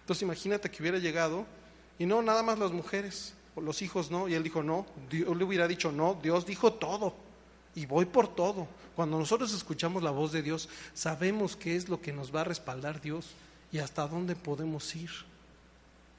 [0.00, 1.46] Entonces imagínate que hubiera llegado,
[1.98, 5.44] y no nada más las mujeres, los hijos no, y él dijo no, Dios le
[5.44, 7.14] hubiera dicho no, Dios dijo todo,
[7.74, 8.68] y voy por todo.
[8.94, 12.44] Cuando nosotros escuchamos la voz de Dios, sabemos qué es lo que nos va a
[12.44, 13.34] respaldar Dios
[13.72, 15.10] y hasta dónde podemos ir.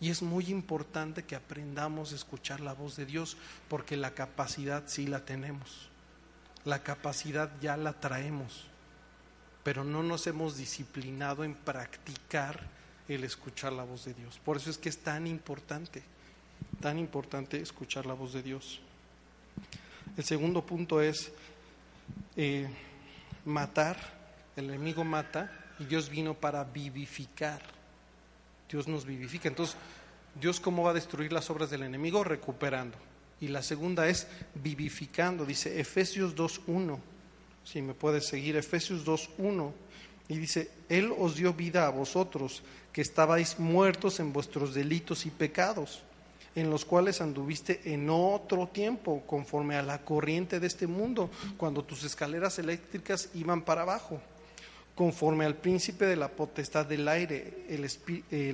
[0.01, 3.37] Y es muy importante que aprendamos a escuchar la voz de Dios,
[3.69, 5.89] porque la capacidad sí la tenemos.
[6.65, 8.65] La capacidad ya la traemos,
[9.63, 12.74] pero no nos hemos disciplinado en practicar
[13.07, 14.39] el escuchar la voz de Dios.
[14.43, 16.03] Por eso es que es tan importante,
[16.79, 18.79] tan importante escuchar la voz de Dios.
[20.17, 21.31] El segundo punto es
[22.35, 22.67] eh,
[23.45, 23.97] matar,
[24.55, 27.61] el enemigo mata y Dios vino para vivificar.
[28.69, 29.47] Dios nos vivifica.
[29.47, 29.75] Entonces,
[30.39, 32.23] Dios cómo va a destruir las obras del enemigo?
[32.23, 32.97] Recuperando.
[33.41, 36.99] Y la segunda es vivificando, dice Efesios 2.1.
[37.63, 39.73] Si me puedes seguir, Efesios 2.1.
[40.27, 42.63] Y dice, Él os dio vida a vosotros,
[42.95, 46.01] que estabais muertos en vuestros delitos y pecados,
[46.55, 51.83] en los cuales anduviste en otro tiempo, conforme a la corriente de este mundo, cuando
[51.83, 54.21] tus escaleras eléctricas iban para abajo
[54.95, 57.83] conforme al príncipe de la potestad del aire, el,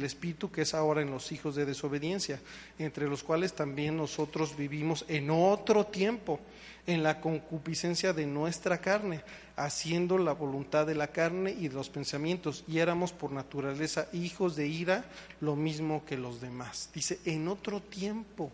[0.04, 2.40] espíritu que es ahora en los hijos de desobediencia,
[2.80, 6.40] entre los cuales también nosotros vivimos en otro tiempo,
[6.88, 9.22] en la concupiscencia de nuestra carne,
[9.56, 14.56] haciendo la voluntad de la carne y de los pensamientos, y éramos por naturaleza hijos
[14.56, 15.06] de ira,
[15.42, 16.90] lo mismo que los demás.
[16.92, 18.52] Dice, en otro tiempo.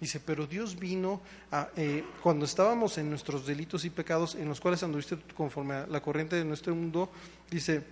[0.00, 1.20] Dice, pero Dios vino
[1.76, 6.00] eh, cuando estábamos en nuestros delitos y pecados, en los cuales anduviste conforme a la
[6.00, 7.10] corriente de nuestro mundo,
[7.50, 7.84] dice,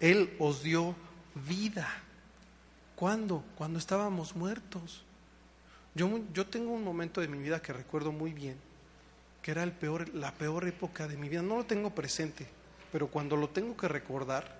[0.00, 0.96] Él os dio
[1.48, 1.88] vida.
[2.96, 3.44] ¿Cuándo?
[3.56, 5.04] Cuando estábamos muertos.
[5.94, 8.56] Yo, yo tengo un momento de mi vida que recuerdo muy bien,
[9.40, 11.42] que era el peor, la peor época de mi vida.
[11.42, 12.48] No lo tengo presente,
[12.90, 14.58] pero cuando lo tengo que recordar,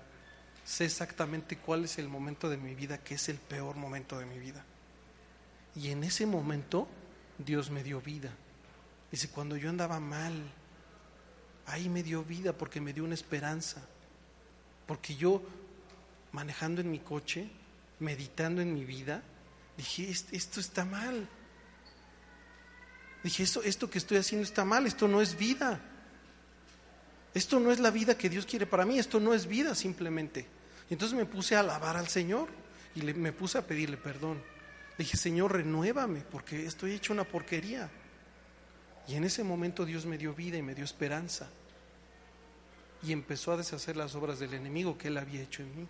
[0.63, 4.25] sé exactamente cuál es el momento de mi vida que es el peor momento de
[4.25, 4.63] mi vida.
[5.75, 6.87] Y en ese momento
[7.37, 8.31] Dios me dio vida.
[9.11, 10.33] Dice, cuando yo andaba mal,
[11.65, 13.81] ahí me dio vida porque me dio una esperanza.
[14.85, 15.41] Porque yo,
[16.31, 17.49] manejando en mi coche,
[17.99, 19.21] meditando en mi vida,
[19.77, 21.27] dije, esto está mal.
[23.23, 25.79] Dije, esto, esto que estoy haciendo está mal, esto no es vida.
[27.33, 30.45] Esto no es la vida que Dios quiere para mí, esto no es vida simplemente.
[30.89, 32.49] Entonces me puse a alabar al Señor
[32.93, 34.41] y le, me puse a pedirle perdón
[35.01, 37.89] dije, Señor, renuévame, porque estoy hecho una porquería.
[39.07, 41.49] Y en ese momento Dios me dio vida y me dio esperanza.
[43.03, 45.87] Y empezó a deshacer las obras del enemigo que él había hecho en mí.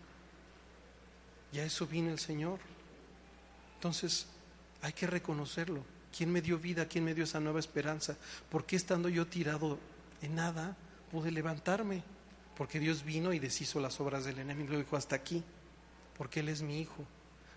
[1.51, 2.59] Y a eso vino el Señor.
[3.76, 4.28] Entonces,
[4.82, 5.84] hay que reconocerlo.
[6.16, 6.88] ¿Quién me dio vida?
[6.88, 8.18] ¿Quién me dio esa nueva esperanza?
[8.49, 9.78] ¿Por qué estando yo tirado
[10.22, 10.78] en nada
[11.12, 12.03] pude levantarme?
[12.55, 15.43] Porque Dios vino y deshizo las obras del enemigo y dijo hasta aquí,
[16.18, 17.05] porque Él es mi hijo.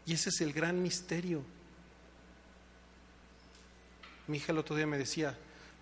[0.07, 1.43] Y ese es el gran misterio.
[4.27, 5.37] Mi hija el otro día me decía,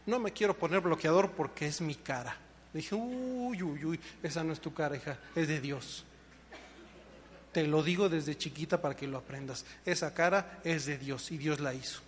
[0.06, 2.36] no me quiero poner bloqueador porque es mi cara.
[2.72, 6.04] Le dije, uy, uy, uy, esa no es tu cara, hija, es de Dios.
[7.52, 9.64] Te lo digo desde chiquita para que lo aprendas.
[9.84, 12.00] Esa cara es de Dios y Dios la hizo.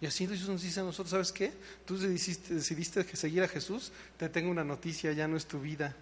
[0.00, 1.52] Y así Dios nos dice a nosotros, ¿sabes qué?
[1.86, 5.94] Tú decidiste, decidiste seguir a Jesús, te tengo una noticia, ya no es tu vida,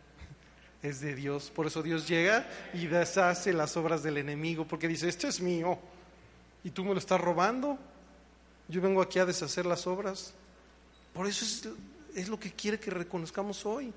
[0.83, 1.51] es de Dios.
[1.55, 5.79] Por eso Dios llega y deshace las obras del enemigo, porque dice, esto es mío
[6.65, 7.79] y tú me lo estás robando.
[8.69, 10.35] Yo vengo aquí a deshacer las obras.
[11.13, 11.45] Por eso
[12.15, 13.93] es, lo que quiere que reconozcamos hoy.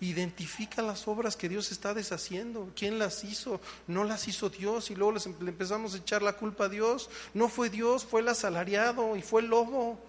[0.00, 2.70] Identifica las obras que Dios está deshaciendo.
[2.74, 3.60] ¿Quién las hizo?
[3.86, 7.10] No las hizo Dios y luego les, le empezamos a echar la culpa a Dios.
[7.34, 10.00] No fue Dios, fue el asalariado y fue el lobo.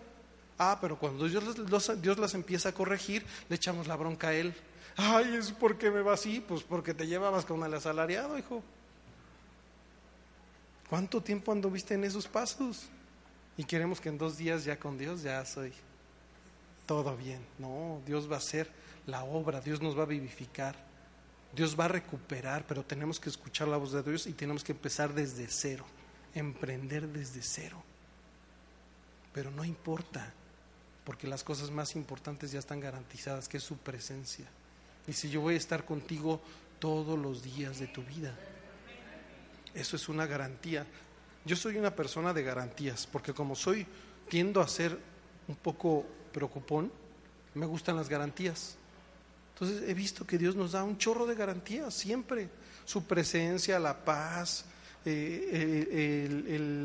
[0.57, 1.43] Ah, pero cuando Dios,
[2.01, 4.55] Dios las empieza a corregir, le echamos la bronca a Él.
[4.97, 6.39] Ay, ¿es porque me va así?
[6.39, 8.63] Pues porque te llevabas con el asalariado, hijo.
[10.89, 12.87] ¿Cuánto tiempo anduviste en esos pasos?
[13.57, 15.73] Y queremos que en dos días ya con Dios ya soy
[16.85, 17.45] todo bien.
[17.57, 18.69] No, Dios va a hacer
[19.07, 20.75] la obra, Dios nos va a vivificar,
[21.53, 24.73] Dios va a recuperar, pero tenemos que escuchar la voz de Dios y tenemos que
[24.73, 25.85] empezar desde cero,
[26.33, 27.81] emprender desde cero.
[29.33, 30.33] Pero no importa,
[31.03, 34.45] porque las cosas más importantes ya están garantizadas, que es su presencia.
[35.13, 36.41] Si yo voy a estar contigo
[36.79, 38.33] todos los días de tu vida.
[39.73, 40.85] Eso es una garantía.
[41.45, 43.85] Yo soy una persona de garantías, porque como soy,
[44.29, 44.97] tiendo a ser
[45.47, 46.91] un poco preocupón,
[47.53, 48.77] me gustan las garantías.
[49.53, 52.49] Entonces he visto que Dios nos da un chorro de garantías, siempre.
[52.83, 54.65] Su presencia, la paz,
[55.05, 56.27] eh,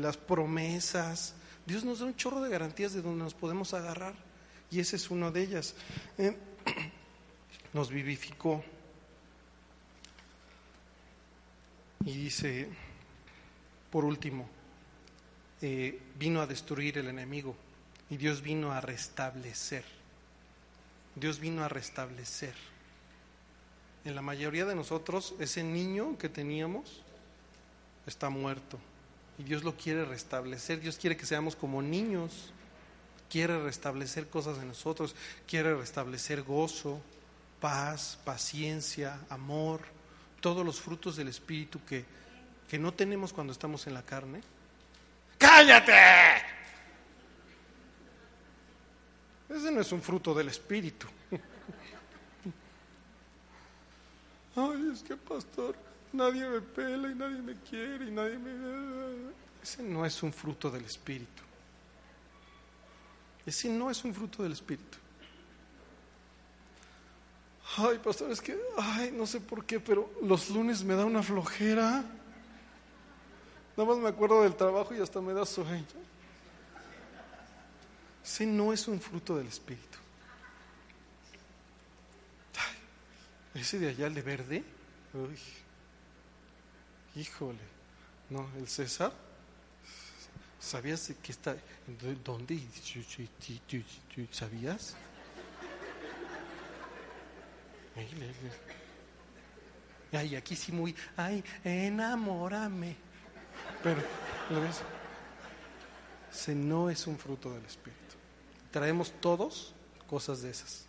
[0.01, 1.33] las promesas.
[1.65, 4.13] Dios nos da un chorro de garantías de donde nos podemos agarrar.
[4.69, 5.75] Y esa es una de ellas.
[6.17, 6.35] Eh,
[7.73, 8.63] nos vivificó.
[12.05, 12.67] Y dice,
[13.91, 14.49] por último,
[15.61, 17.55] eh, vino a destruir el enemigo
[18.09, 19.85] y Dios vino a restablecer.
[21.15, 22.55] Dios vino a restablecer.
[24.03, 27.03] En la mayoría de nosotros, ese niño que teníamos
[28.07, 28.79] está muerto
[29.37, 30.79] y Dios lo quiere restablecer.
[30.81, 32.51] Dios quiere que seamos como niños.
[33.29, 35.15] Quiere restablecer cosas en nosotros.
[35.47, 37.01] Quiere restablecer gozo,
[37.61, 39.79] paz, paciencia, amor,
[40.41, 42.03] todos los frutos del Espíritu que,
[42.67, 44.41] que no tenemos cuando estamos en la carne.
[45.37, 45.93] ¡Cállate!
[49.47, 51.07] Ese no es un fruto del Espíritu.
[54.55, 55.75] Ay, es que pastor,
[56.11, 59.31] nadie me pela y nadie me quiere y nadie me...
[59.61, 61.43] Ese no es un fruto del Espíritu.
[63.45, 64.97] Ese no es un fruto del Espíritu.
[67.77, 71.23] Ay, pastor, es que, ay, no sé por qué, pero los lunes me da una
[71.23, 72.03] flojera.
[73.77, 75.85] Nada más me acuerdo del trabajo y hasta me da sueño.
[78.23, 79.97] Ese no es un fruto del Espíritu.
[83.53, 84.63] Ese de allá, el de verde.
[85.13, 85.37] Uy,
[87.15, 87.59] híjole.
[88.29, 89.11] No, el César.
[90.59, 91.55] ¿Sabías que está?
[92.23, 92.61] ¿Dónde?
[94.31, 94.95] ¿Sabías?
[100.11, 102.95] Ay, aquí sí muy, ay, enamórame.
[103.83, 104.01] Pero,
[104.49, 104.81] ¿lo ves?
[106.31, 107.99] Se no es un fruto del Espíritu.
[108.71, 109.73] Traemos todos
[110.09, 110.85] cosas de esas.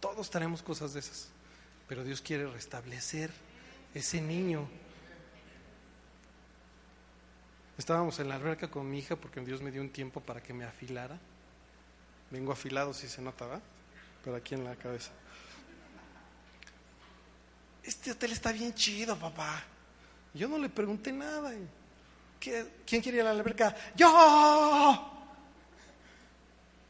[0.00, 1.28] Todos traemos cosas de esas.
[1.88, 3.30] Pero Dios quiere restablecer
[3.94, 4.68] ese niño.
[7.78, 10.52] Estábamos en la alberca con mi hija porque Dios me dio un tiempo para que
[10.52, 11.18] me afilara.
[12.30, 13.60] Vengo afilado, si se nota, ¿va?
[14.22, 15.10] Pero aquí en la cabeza
[17.84, 19.62] este hotel está bien chido, papá.
[20.32, 21.52] Yo no le pregunté nada.
[22.40, 23.74] ¿Quién quiere ir a la alberca?
[23.94, 25.10] Yo.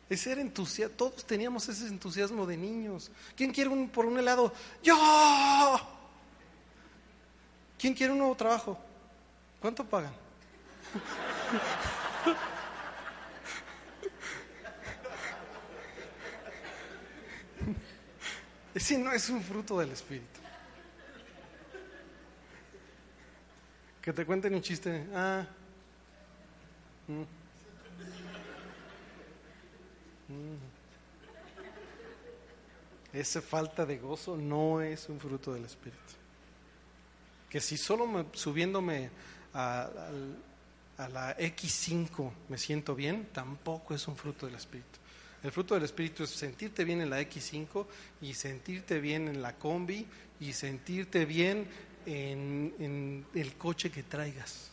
[0.08, 3.10] Ese era entusiasmo, todos teníamos ese entusiasmo de niños.
[3.36, 4.52] ¿Quién quiere un, por un helado?
[4.82, 4.96] Yo.
[7.78, 8.78] ¿Quién quiere un nuevo trabajo?
[9.60, 10.14] ¿Cuánto pagan?
[18.74, 20.43] Ese no es un fruto del Espíritu.
[24.04, 25.06] Que te cuenten un chiste.
[25.14, 25.46] Ah.
[27.08, 27.22] Mm.
[30.28, 30.58] Mm.
[33.14, 35.98] Esa falta de gozo no es un fruto del Espíritu.
[37.48, 39.08] Que si solo me, subiéndome
[39.54, 39.88] a,
[40.98, 44.98] a, la X5 me siento bien, tampoco es un fruto del Espíritu.
[45.42, 47.86] El fruto del Espíritu es sentirte bien en la X5
[48.20, 50.06] y sentirte bien en la combi
[50.40, 51.66] y sentirte bien
[52.06, 54.70] en, el coche que traigas.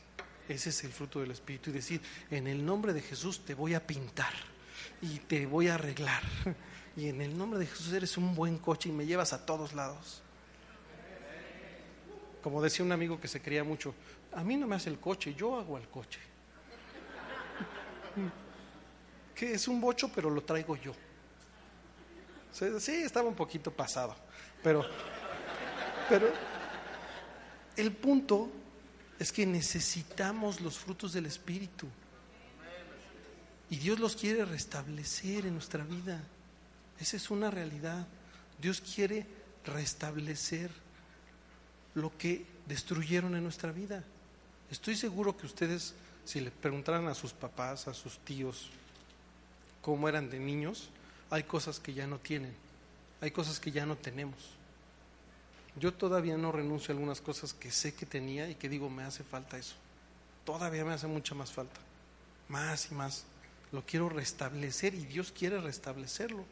[0.48, 1.70] Ese es el fruto del Espíritu.
[1.70, 4.34] Y decir, en el nombre de Jesús te voy a pintar
[5.02, 6.22] y te voy a arreglar.
[6.94, 9.72] Y en el nombre de Jesús eres un buen coche y me llevas a todos
[9.72, 10.22] lados.
[12.44, 13.96] Como decía un amigo que se creía mucho,
[14.34, 16.20] a mí no me hace el coche, yo hago el coche.
[19.34, 20.92] Que es un bocho, pero lo traigo yo.
[22.52, 24.16] Sí, estaba un poquito pasado,
[24.62, 24.86] pero,
[26.10, 26.28] pero
[27.78, 28.50] el punto
[29.20, 31.88] es que necesitamos los frutos del Espíritu.
[33.70, 36.22] Y Dios los quiere restablecer en nuestra vida.
[37.00, 38.06] Esa es una realidad.
[38.60, 39.26] Dios quiere
[39.66, 40.72] restablecer
[41.94, 44.04] lo que destruyeron en nuestra vida.
[44.70, 45.94] Estoy seguro que ustedes,
[46.26, 48.70] si le preguntaran a sus papás, a sus tíos,
[49.82, 50.90] cómo eran de niños,
[51.30, 52.54] hay cosas que ya no tienen,
[53.20, 54.38] hay cosas que ya no tenemos.
[55.76, 59.04] Yo todavía no renuncio a algunas cosas que sé que tenía y que digo, me
[59.04, 59.76] hace falta eso.
[60.46, 61.80] Todavía me hace mucha más falta.
[62.50, 63.26] Más y más.
[63.72, 66.44] Lo quiero restablecer y Dios quiere restablecerlo.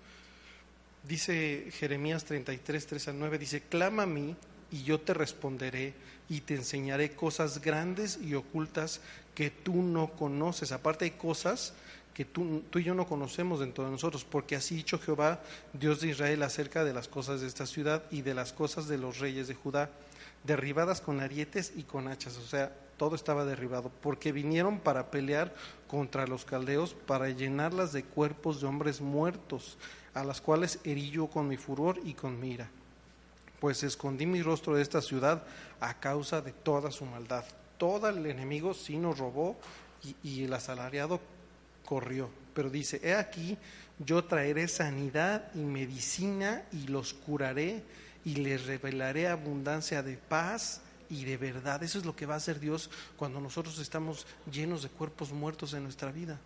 [1.03, 4.35] Dice Jeremías 33, 3 al 9, dice, clama a mí
[4.71, 5.93] y yo te responderé
[6.29, 9.01] y te enseñaré cosas grandes y ocultas
[9.35, 10.71] que tú no conoces.
[10.71, 11.73] Aparte hay cosas
[12.19, 15.39] que tú, y yo no conocemos dentro de nosotros, porque así dicho Jehová,
[15.71, 18.97] Dios de Israel, acerca de las cosas de esta ciudad y de las cosas de
[18.97, 19.89] los reyes de Judá,
[20.43, 25.55] derribadas con arietes y con hachas, o sea, todo estaba derribado, porque vinieron para pelear
[25.87, 29.77] contra los caldeos, para llenarlas de cuerpos de hombres muertos,
[30.13, 32.69] a las cuales herí yo con mi furor y con mi ira.
[33.61, 35.43] Pues escondí mi rostro de esta ciudad
[35.79, 37.45] a causa de toda su maldad.
[37.77, 39.55] Todo el enemigo sí nos robó
[40.21, 41.21] y el asalariado
[41.89, 42.29] corrió.
[42.53, 43.57] Pero dice, he aquí,
[43.97, 47.81] yo traeré sanidad y medicina y los curaré
[48.23, 51.81] y les revelaré abundancia de paz y de verdad.
[51.81, 55.73] Eso es lo que va a hacer Dios cuando nosotros estamos llenos de cuerpos muertos
[55.73, 56.39] en nuestra vida.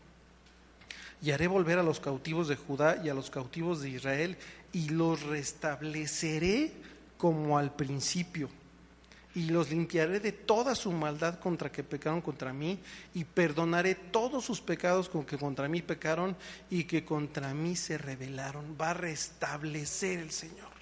[1.21, 4.37] Y haré volver a los cautivos de Judá y a los cautivos de Israel
[4.71, 6.71] y los restableceré
[7.17, 8.49] como al principio
[9.35, 12.79] y los limpiaré de toda su maldad contra que pecaron contra mí,
[13.13, 16.35] y perdonaré todos sus pecados con que contra mí pecaron
[16.69, 18.77] y que contra mí se rebelaron.
[18.79, 20.73] Va a restablecer el Señor.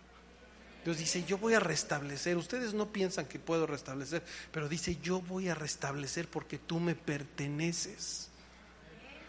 [0.83, 2.37] Dios dice, yo voy a restablecer.
[2.37, 6.95] Ustedes no piensan que puedo restablecer, pero dice, yo voy a restablecer porque tú me
[6.95, 8.29] perteneces.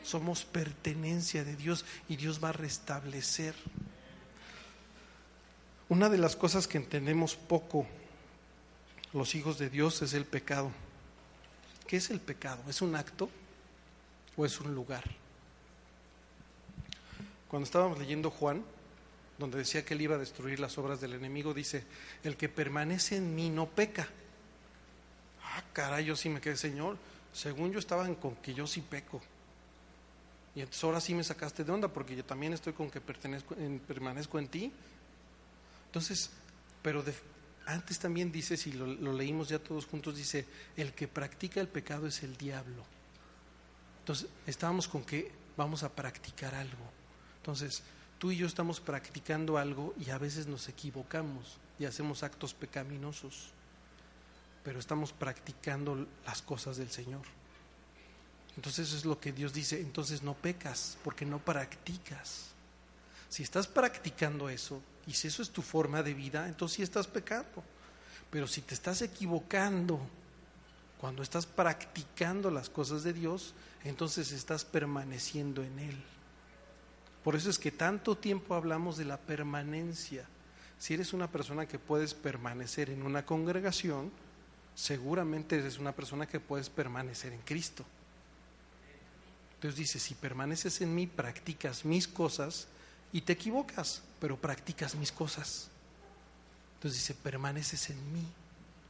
[0.03, 3.55] Somos pertenencia de Dios y Dios va a restablecer.
[5.89, 7.87] Una de las cosas que entendemos poco
[9.13, 10.71] los hijos de Dios es el pecado.
[11.87, 12.63] ¿Qué es el pecado?
[12.69, 13.29] ¿Es un acto
[14.37, 15.05] o es un lugar?
[17.49, 18.65] Cuando estábamos leyendo Juan,
[19.39, 21.85] donde decía que él iba a destruir las obras del enemigo, dice,
[22.25, 24.09] el que permanece en mí no peca.
[25.43, 26.97] Ah, caray, yo sí me quedé, Señor.
[27.33, 29.21] Según yo estaba con que yo sí peco.
[30.55, 33.55] Y entonces ahora sí me sacaste de onda porque yo también estoy con que pertenezco,
[33.57, 34.73] en, permanezco en ti.
[35.87, 36.31] Entonces,
[36.83, 37.15] pero de,
[37.67, 40.47] antes también dice, si lo, leímos ya todos juntos, dice,
[40.77, 42.85] el que practica el pecado es el diablo.
[44.01, 46.91] Entonces, estábamos con que vamos a practicar algo.
[47.39, 47.83] Entonces,
[48.19, 53.51] tú y yo estamos practicando algo y a veces nos equivocamos y hacemos actos pecaminosos,
[54.65, 57.23] pero estamos practicando las cosas del Señor.
[58.57, 62.53] Entonces eso es lo que Dios dice, entonces no pecas porque no practicas.
[63.33, 67.07] Si estás practicando eso, y si eso es tu forma de vida, entonces sí estás
[67.07, 67.65] pecando.
[68.31, 69.99] Pero si te estás equivocando
[71.01, 73.55] cuando estás practicando las cosas de Dios,
[73.85, 76.05] entonces estás permaneciendo en Él.
[77.25, 80.27] Por eso es que tanto tiempo hablamos de la permanencia.
[80.79, 84.13] Si eres una persona que puedes permanecer en una congregación,
[84.75, 87.87] seguramente eres una persona que puedes permanecer en Cristo.
[89.55, 92.69] Entonces dice, si permaneces en mí, practicas mis cosas,
[93.13, 95.69] y te equivocas, pero practicas mis cosas.
[96.75, 98.27] Entonces dice, permaneces en mí.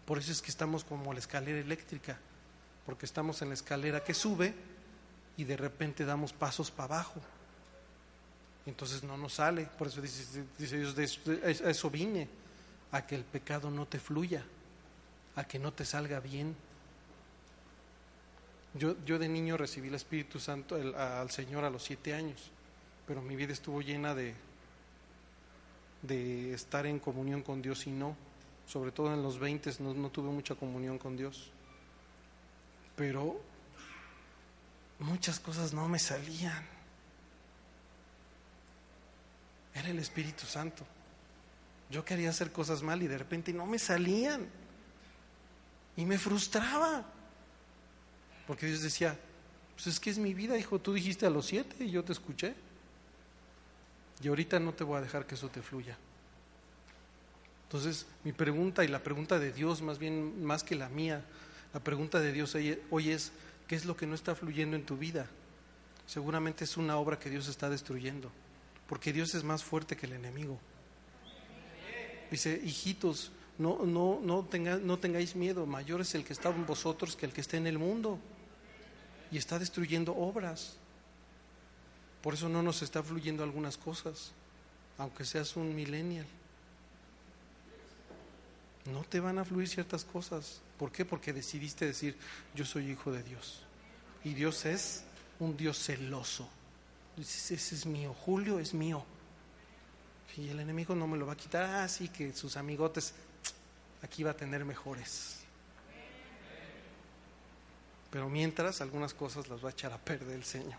[0.06, 2.18] Por eso es que estamos como la escalera eléctrica,
[2.86, 4.54] porque estamos en la escalera que sube
[5.36, 7.20] y de repente damos pasos para abajo.
[8.64, 9.68] Entonces no nos sale.
[9.76, 12.28] Por eso dice, dice Dios, a eso vine,
[12.92, 14.44] a que el pecado no te fluya,
[15.34, 16.54] a que no te salga bien.
[18.74, 22.52] Yo, yo de niño recibí el Espíritu Santo al Señor a los siete años
[23.07, 24.34] pero mi vida estuvo llena de,
[26.03, 28.16] de estar en comunión con Dios y no,
[28.66, 31.50] sobre todo en los 20 no, no tuve mucha comunión con Dios,
[32.96, 33.40] pero
[34.98, 36.64] muchas cosas no me salían.
[39.74, 40.84] Era el Espíritu Santo.
[41.90, 44.46] Yo quería hacer cosas mal y de repente no me salían.
[45.96, 47.05] Y me frustraba.
[48.46, 49.18] Porque Dios decía,
[49.74, 52.12] pues es que es mi vida, hijo, tú dijiste a los siete y yo te
[52.12, 52.55] escuché.
[54.22, 55.96] Y ahorita no te voy a dejar que eso te fluya.
[57.64, 61.24] Entonces, mi pregunta y la pregunta de Dios, más bien más que la mía,
[61.72, 62.54] la pregunta de Dios
[62.90, 63.32] hoy es,
[63.66, 65.26] ¿qué es lo que no está fluyendo en tu vida?
[66.06, 68.30] Seguramente es una obra que Dios está destruyendo,
[68.88, 70.58] porque Dios es más fuerte que el enemigo.
[72.30, 74.46] Dice, hijitos, no, no, no,
[74.82, 77.66] no tengáis miedo, mayor es el que está en vosotros que el que está en
[77.66, 78.18] el mundo.
[79.30, 80.76] Y está destruyendo obras.
[82.22, 84.32] Por eso no nos está fluyendo algunas cosas,
[84.98, 86.26] aunque seas un millennial.
[88.86, 90.60] No te van a fluir ciertas cosas.
[90.78, 91.04] ¿Por qué?
[91.04, 92.16] Porque decidiste decir,
[92.54, 93.62] yo soy hijo de Dios.
[94.24, 95.04] Y Dios es
[95.40, 96.48] un Dios celoso.
[97.16, 99.04] Dices, ese es mío, Julio es mío.
[100.36, 101.64] Y el enemigo no me lo va a quitar.
[101.82, 103.12] Así ah, que sus amigotes,
[104.02, 105.40] aquí va a tener mejores.
[108.10, 110.78] Pero mientras, algunas cosas las va a echar a perder el Señor.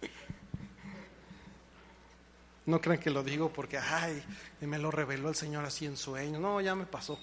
[2.66, 4.22] No crean que lo digo porque, ay,
[4.60, 6.40] me lo reveló el Señor así en sueño.
[6.40, 7.18] No, ya me pasó.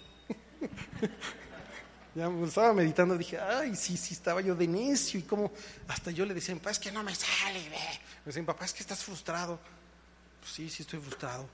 [2.15, 5.19] ya estaba meditando, dije, ay, sí, sí, estaba yo de necio.
[5.19, 5.51] Y como,
[5.89, 7.69] hasta yo le decía, papá, es que no me sale.
[7.69, 9.59] Me decían, papá, es que estás frustrado.
[10.39, 11.45] Pues sí, sí, estoy frustrado.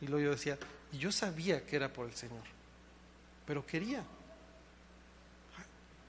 [0.00, 0.58] Y luego yo decía,
[0.90, 2.42] y yo sabía que era por el Señor,
[3.46, 4.02] pero quería.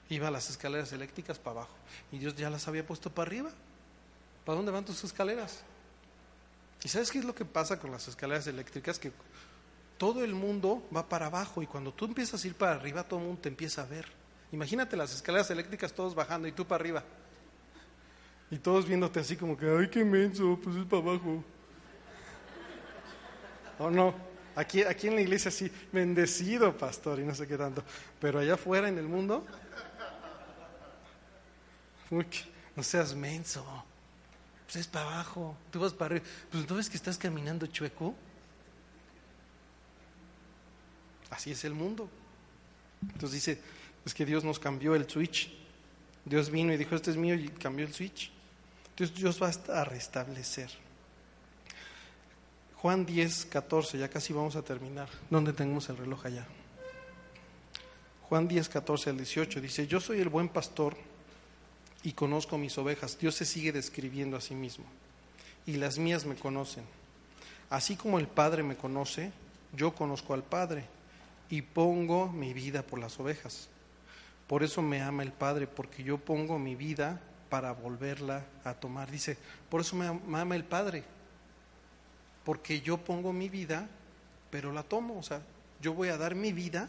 [0.08, 1.74] Iba a las escaleras eléctricas para abajo.
[2.10, 3.50] Y Dios ya las había puesto para arriba.
[4.44, 5.62] ¿Para dónde van tus escaleras?
[6.84, 8.98] ¿Y sabes qué es lo que pasa con las escaleras eléctricas?
[8.98, 9.12] Que
[9.98, 13.20] todo el mundo va para abajo y cuando tú empiezas a ir para arriba, todo
[13.20, 14.06] el mundo te empieza a ver.
[14.52, 17.04] Imagínate las escaleras eléctricas todos bajando y tú para arriba.
[18.50, 21.42] Y todos viéndote así como que, ay, qué menso, pues es para abajo.
[23.78, 24.14] ¿O no?
[24.54, 27.82] Aquí, aquí en la iglesia sí, bendecido pastor y no sé qué tanto.
[28.20, 29.44] Pero allá afuera en el mundo,
[32.74, 33.84] no seas menso.
[34.76, 36.26] Es para abajo, tú vas para arriba.
[36.50, 38.14] Pues no ves que estás caminando chueco.
[41.30, 42.10] Así es el mundo.
[43.00, 43.60] Entonces dice,
[44.04, 45.50] es que Dios nos cambió el switch.
[46.26, 48.30] Dios vino y dijo, este es mío y cambió el switch.
[48.90, 50.70] Entonces Dios va a restablecer.
[52.76, 55.08] Juan 10, 14, ya casi vamos a terminar.
[55.30, 56.46] ¿Dónde tenemos el reloj allá?
[58.28, 60.96] Juan 10, 14 al 18 dice, yo soy el buen pastor
[62.06, 63.18] y conozco mis ovejas.
[63.18, 64.84] Dios se sigue describiendo a sí mismo.
[65.66, 66.84] Y las mías me conocen.
[67.68, 69.32] Así como el Padre me conoce,
[69.72, 70.84] yo conozco al Padre
[71.50, 73.68] y pongo mi vida por las ovejas.
[74.46, 79.10] Por eso me ama el Padre, porque yo pongo mi vida para volverla a tomar.
[79.10, 79.36] Dice,
[79.68, 81.02] por eso me ama el Padre,
[82.44, 83.88] porque yo pongo mi vida,
[84.52, 85.18] pero la tomo.
[85.18, 85.42] O sea,
[85.82, 86.88] yo voy a dar mi vida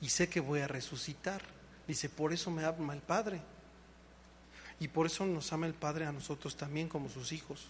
[0.00, 1.40] y sé que voy a resucitar.
[1.86, 3.40] Dice, por eso me ama el Padre.
[4.80, 7.68] Y por eso nos ama el Padre a nosotros también como sus hijos.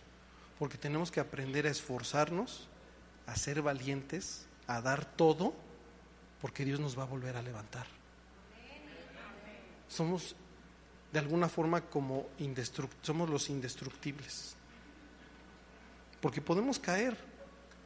[0.59, 2.69] Porque tenemos que aprender a esforzarnos,
[3.27, 5.53] a ser valientes, a dar todo,
[6.41, 7.87] porque Dios nos va a volver a levantar.
[9.89, 10.37] Somos
[11.13, 12.29] de alguna forma como
[13.03, 14.55] somos los indestructibles.
[16.21, 17.17] Porque podemos caer.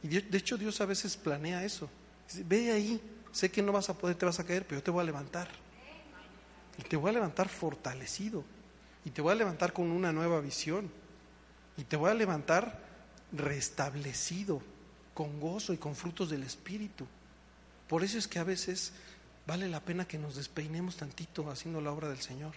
[0.03, 1.89] Y de hecho Dios a veces planea eso.
[2.45, 3.01] ve ahí,
[3.31, 5.05] sé que no vas a poder, te vas a caer, pero yo te voy a
[5.05, 5.47] levantar.
[6.77, 8.43] Y te voy a levantar fortalecido.
[9.05, 10.91] Y te voy a levantar con una nueva visión.
[11.77, 12.79] Y te voy a levantar
[13.31, 14.61] restablecido,
[15.13, 17.07] con gozo y con frutos del Espíritu.
[17.87, 18.93] Por eso es que a veces
[19.45, 22.53] vale la pena que nos despeinemos tantito haciendo la obra del Señor.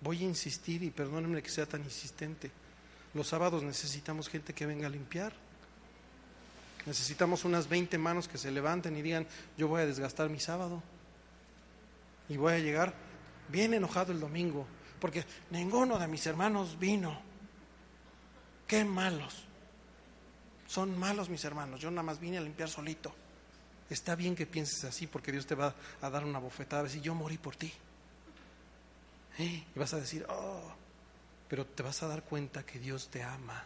[0.00, 2.50] Voy a insistir y perdónenme que sea tan insistente.
[3.14, 5.32] Los sábados necesitamos gente que venga a limpiar.
[6.86, 9.26] Necesitamos unas 20 manos que se levanten y digan,
[9.56, 10.82] yo voy a desgastar mi sábado.
[12.28, 12.94] Y voy a llegar
[13.48, 14.66] bien enojado el domingo,
[15.02, 17.20] porque ninguno de mis hermanos vino.
[18.68, 19.42] Qué malos.
[20.68, 21.80] Son malos mis hermanos.
[21.80, 23.12] Yo nada más vine a limpiar solito.
[23.90, 27.16] Está bien que pienses así porque Dios te va a dar una bofetada, decir, yo
[27.16, 27.72] morí por ti.
[29.38, 30.72] Y vas a decir, oh,
[31.48, 33.64] pero te vas a dar cuenta que Dios te ama.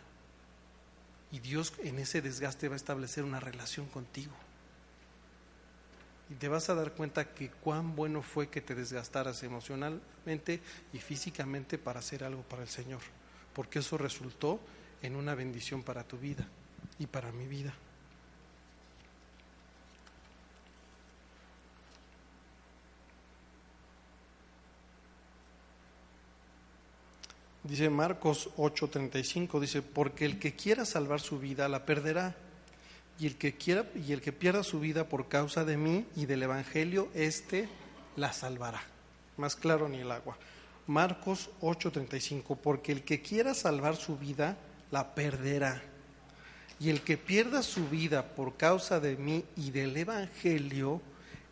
[1.33, 4.33] Y Dios en ese desgaste va a establecer una relación contigo.
[6.29, 10.61] Y te vas a dar cuenta que cuán bueno fue que te desgastaras emocionalmente
[10.93, 13.01] y físicamente para hacer algo para el Señor.
[13.55, 14.61] Porque eso resultó
[15.03, 16.47] en una bendición para tu vida
[16.99, 17.75] y para mi vida.
[27.67, 32.37] Dice Marcos 8:35, dice, porque el que quiera salvar su vida la perderá,
[33.19, 36.27] y el que quiera y el que pierda su vida por causa de mí y
[36.27, 37.69] del evangelio, éste
[38.17, 38.83] la salvará.
[39.37, 40.37] Más claro ni el agua.
[40.87, 44.57] Marcos 8:35, porque el que quiera salvar su vida
[44.91, 45.83] la perderá,
[46.79, 51.01] y el que pierda su vida por causa de mí y del evangelio,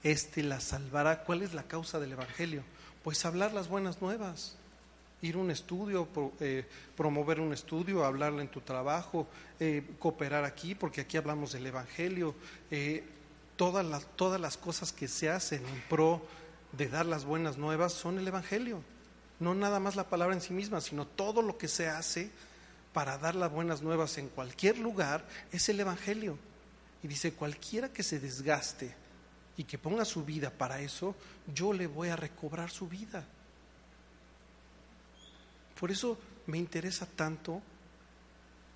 [0.03, 1.25] éste la salvará.
[1.25, 2.63] ¿Cuál es la causa del evangelio?
[3.03, 4.57] Pues hablar las buenas nuevas
[5.25, 6.07] ir a un estudio,
[6.41, 6.67] eh,
[6.97, 9.27] promover un estudio, hablarle en tu trabajo,
[9.59, 12.35] eh, cooperar aquí, porque aquí hablamos del Evangelio,
[12.71, 13.05] eh,
[13.57, 16.23] todas, las, todas las cosas que se hacen en pro
[16.73, 18.83] de dar las buenas nuevas son el Evangelio.
[19.41, 22.31] No nada más la palabra en sí misma, sino todo lo que se hace
[22.93, 26.39] para dar las buenas nuevas en cualquier lugar es el Evangelio.
[27.03, 28.95] Y dice, cualquiera que se desgaste
[29.57, 31.15] y que ponga su vida para eso,
[31.53, 33.25] yo le voy a recobrar su vida.
[35.79, 37.63] Por eso me interesa tanto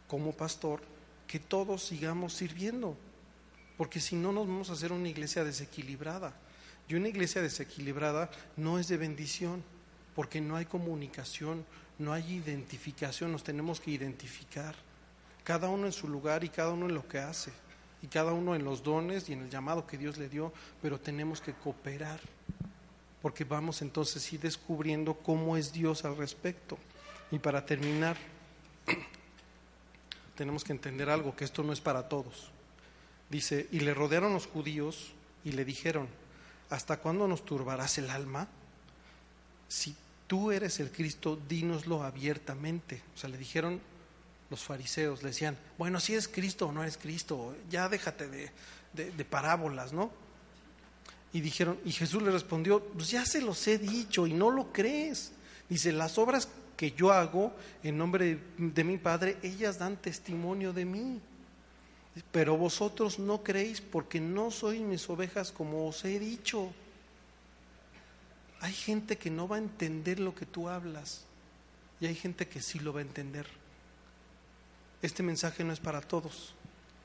[0.07, 0.81] como pastor
[1.27, 2.97] que todos sigamos sirviendo,
[3.77, 6.35] porque si no nos vamos a hacer una iglesia desequilibrada.
[6.89, 9.63] Y una iglesia desequilibrada no es de bendición,
[10.15, 11.65] porque no hay comunicación,
[11.99, 14.75] no hay identificación, nos tenemos que identificar,
[15.45, 17.53] cada uno en su lugar y cada uno en lo que hace,
[18.03, 20.99] y cada uno en los dones y en el llamado que Dios le dio, pero
[20.99, 22.21] tenemos que cooperar
[23.23, 26.79] porque vamos entonces a ir descubriendo cómo es Dios al respecto.
[27.31, 28.17] Y para terminar,
[30.37, 32.51] tenemos que entender algo, que esto no es para todos.
[33.29, 35.13] Dice, y le rodearon los judíos
[35.45, 36.09] y le dijeron,
[36.71, 38.49] ¿hasta cuándo nos turbarás el alma?
[39.69, 39.95] Si
[40.27, 43.03] tú eres el Cristo, dínoslo abiertamente.
[43.15, 43.81] O sea, le dijeron
[44.49, 48.51] los fariseos, le decían, bueno, si es Cristo o no eres Cristo, ya déjate de,
[48.95, 50.11] de parábolas, ¿no?
[51.33, 54.73] Y dijeron, y Jesús le respondió, pues ya se los he dicho y no lo
[54.73, 55.33] crees.
[55.69, 57.53] Dice, las obras que yo hago
[57.83, 61.21] en nombre de, mi Padre, ellas dan testimonio de mí.
[62.33, 66.73] Pero vosotros no creéis porque no sois mis ovejas como os he dicho.
[68.61, 71.25] Hay gente que no va a entender lo que tú hablas
[72.01, 73.47] y hay gente que sí lo va a entender.
[75.03, 76.55] Este mensaje no es para todos,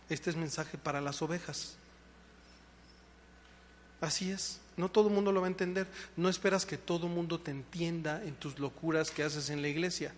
[0.09, 1.78] este es mensaje para las ovejas.
[4.03, 5.87] Así es, no todo el mundo lo va a entender.
[6.17, 9.69] No esperas que todo el mundo te entienda en tus locuras que haces en la
[9.69, 10.13] iglesia.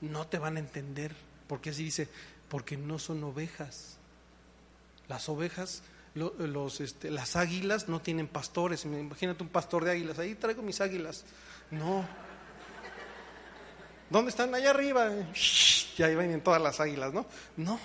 [0.00, 1.14] No te van a entender,
[1.46, 2.08] porque así dice,
[2.48, 3.96] porque no son ovejas.
[5.06, 5.84] Las ovejas,
[6.16, 8.84] los, este, las águilas no tienen pastores.
[8.86, 11.24] Imagínate un pastor de águilas, ahí traigo mis águilas.
[11.70, 12.04] No.
[14.10, 14.52] ¿Dónde están?
[14.52, 15.12] Allá arriba.
[15.96, 17.24] Y ahí vienen todas las águilas, ¿no?
[17.56, 17.78] No.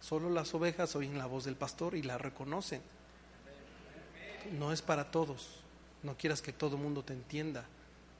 [0.00, 2.80] Solo las ovejas oyen la voz del pastor y la reconocen
[4.52, 5.48] no es para todos.
[6.02, 7.64] No quieras que todo el mundo te entienda.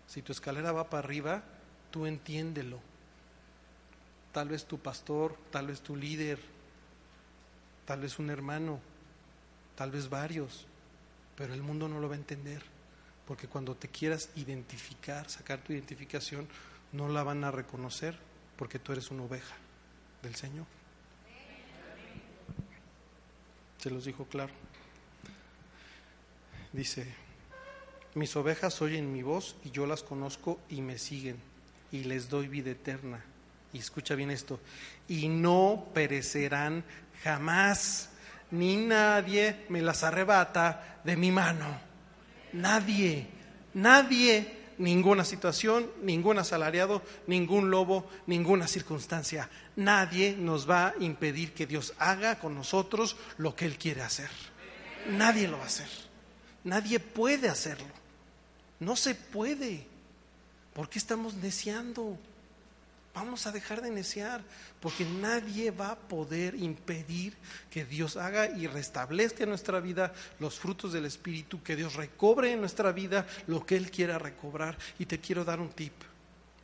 [0.06, 1.42] Si tu escalera va para arriba,
[1.90, 2.80] tú entiéndelo.
[4.32, 6.38] Tal vez tu pastor, tal vez tu líder,
[7.84, 8.80] tal vez un hermano,
[9.74, 10.66] tal vez varios,
[11.36, 12.62] pero el mundo no lo va a entender.
[13.26, 16.48] Porque cuando te quieras identificar, sacar tu identificación,
[16.92, 18.18] no la van a reconocer
[18.56, 19.54] porque tú eres una oveja
[20.22, 20.66] del Señor.
[23.78, 24.52] Se los dijo claro
[26.72, 27.06] dice,
[28.14, 31.36] mis ovejas oyen mi voz y yo las conozco y me siguen
[31.92, 33.24] y les doy vida eterna.
[33.72, 34.60] Y escucha bien esto,
[35.08, 36.84] y no perecerán
[37.22, 38.08] jamás,
[38.50, 41.78] ni nadie me las arrebata de mi mano.
[42.54, 43.26] Nadie,
[43.74, 49.50] nadie, ninguna situación, ningún asalariado, ningún lobo, ninguna circunstancia.
[49.76, 54.30] Nadie nos va a impedir que Dios haga con nosotros lo que Él quiere hacer.
[55.10, 56.07] Nadie lo va a hacer.
[56.64, 57.86] Nadie puede hacerlo.
[58.80, 59.86] No se puede.
[60.74, 62.18] ¿Por qué estamos neciando?
[63.14, 64.42] Vamos a dejar de neciar,
[64.80, 67.34] porque nadie va a poder impedir
[67.68, 72.52] que Dios haga y restablezca en nuestra vida los frutos del Espíritu, que Dios recobre
[72.52, 74.78] en nuestra vida lo que Él quiera recobrar.
[75.00, 75.94] Y te quiero dar un tip.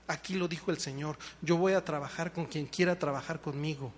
[0.07, 3.93] Aquí lo dijo el Señor, yo voy a trabajar con quien quiera trabajar conmigo.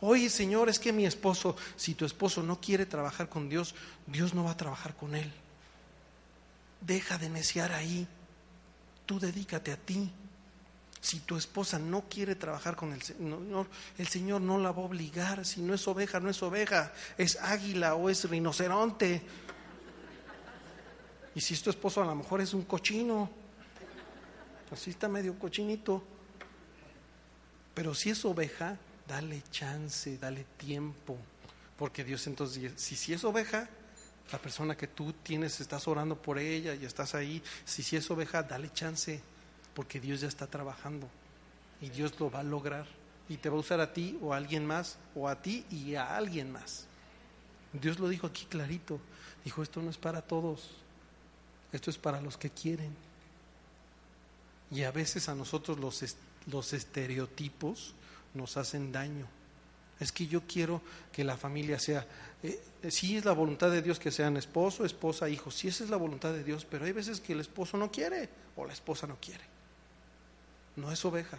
[0.00, 3.74] Oye, Señor, es que mi esposo, si tu esposo no quiere trabajar con Dios,
[4.06, 5.32] Dios no va a trabajar con él.
[6.80, 8.06] Deja de neciar ahí.
[9.06, 10.10] Tú dedícate a ti.
[11.00, 13.66] Si tu esposa no quiere trabajar con el Señor,
[13.96, 15.46] el Señor no la va a obligar.
[15.46, 19.22] Si no es oveja, no es oveja, es águila o es rinoceronte.
[21.34, 23.30] Y si es tu esposo, a lo mejor es un cochino.
[24.70, 26.02] Así está medio cochinito.
[27.74, 28.76] Pero si es oveja,
[29.10, 31.18] dale chance, dale tiempo,
[31.76, 33.68] porque Dios entonces, si, si es oveja,
[34.30, 38.08] la persona que tú tienes, estás orando por ella y estás ahí, si, si es
[38.08, 39.20] oveja, dale chance,
[39.74, 41.08] porque Dios ya está trabajando
[41.80, 42.86] y Dios lo va a lograr
[43.28, 45.96] y te va a usar a ti o a alguien más, o a ti y
[45.96, 46.86] a alguien más.
[47.72, 49.00] Dios lo dijo aquí clarito,
[49.44, 50.70] dijo, esto no es para todos,
[51.72, 52.94] esto es para los que quieren.
[54.70, 57.94] Y a veces a nosotros los, los estereotipos
[58.34, 59.26] nos hacen daño.
[59.98, 60.80] Es que yo quiero
[61.12, 62.06] que la familia sea,
[62.42, 65.90] eh, sí es la voluntad de Dios que sean esposo, esposa, hijos, sí esa es
[65.90, 69.06] la voluntad de Dios, pero hay veces que el esposo no quiere o la esposa
[69.06, 69.44] no quiere.
[70.76, 71.38] No es oveja,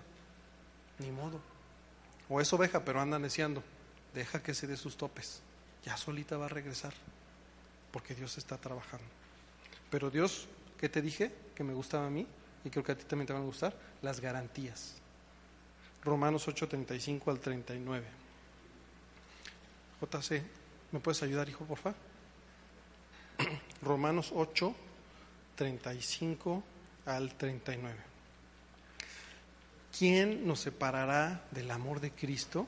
[1.00, 1.39] ni modo.
[2.30, 3.64] O es oveja, pero anda neciando.
[4.14, 5.42] Deja que se dé sus topes.
[5.84, 6.94] Ya solita va a regresar,
[7.92, 9.08] porque Dios está trabajando.
[9.89, 11.32] Pero Dios, ¿qué te dije?
[11.56, 12.28] Que me gustaba a mí
[12.64, 15.01] y creo que a ti también te van a gustar, las garantías.
[16.04, 18.08] Romanos 8, 35 al 39.
[20.02, 20.41] JC,
[20.91, 21.97] ¿me puedes ayudar, hijo, por favor?
[23.84, 24.76] Romanos 8,
[25.56, 26.64] 35
[27.06, 27.95] al 39.
[29.95, 32.66] ¿Quién nos separará del amor de Cristo?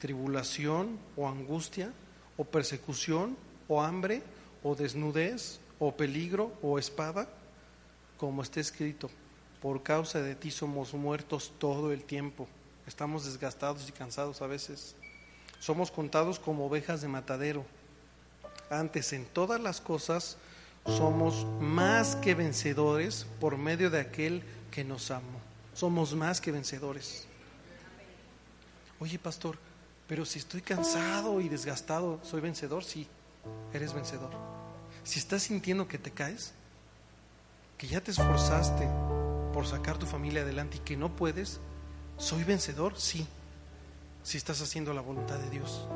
[0.00, 1.92] ¿Tribulación o angustia
[2.36, 3.36] o persecución
[3.68, 4.24] o hambre
[4.64, 7.28] o desnudez o peligro o espada?
[8.16, 9.08] Como está escrito,
[9.60, 12.48] por causa de ti somos muertos todo el tiempo
[12.86, 14.94] Estamos desgastados y cansados a veces.
[15.60, 17.64] Somos contados como ovejas de matadero.
[18.70, 20.36] Antes, en todas las cosas,
[20.86, 25.40] somos más que vencedores por medio de aquel que nos amó.
[25.74, 27.26] Somos más que vencedores.
[28.98, 29.58] Oye, pastor,
[30.08, 32.84] pero si estoy cansado y desgastado, ¿soy vencedor?
[32.84, 33.06] Sí,
[33.72, 34.30] eres vencedor.
[35.04, 36.52] Si estás sintiendo que te caes,
[37.78, 38.88] que ya te esforzaste
[39.52, 41.60] por sacar tu familia adelante y que no puedes,
[42.22, 42.92] ¿Soy vencedor?
[42.96, 43.26] Sí.
[44.22, 45.88] Si estás haciendo la voluntad de Dios.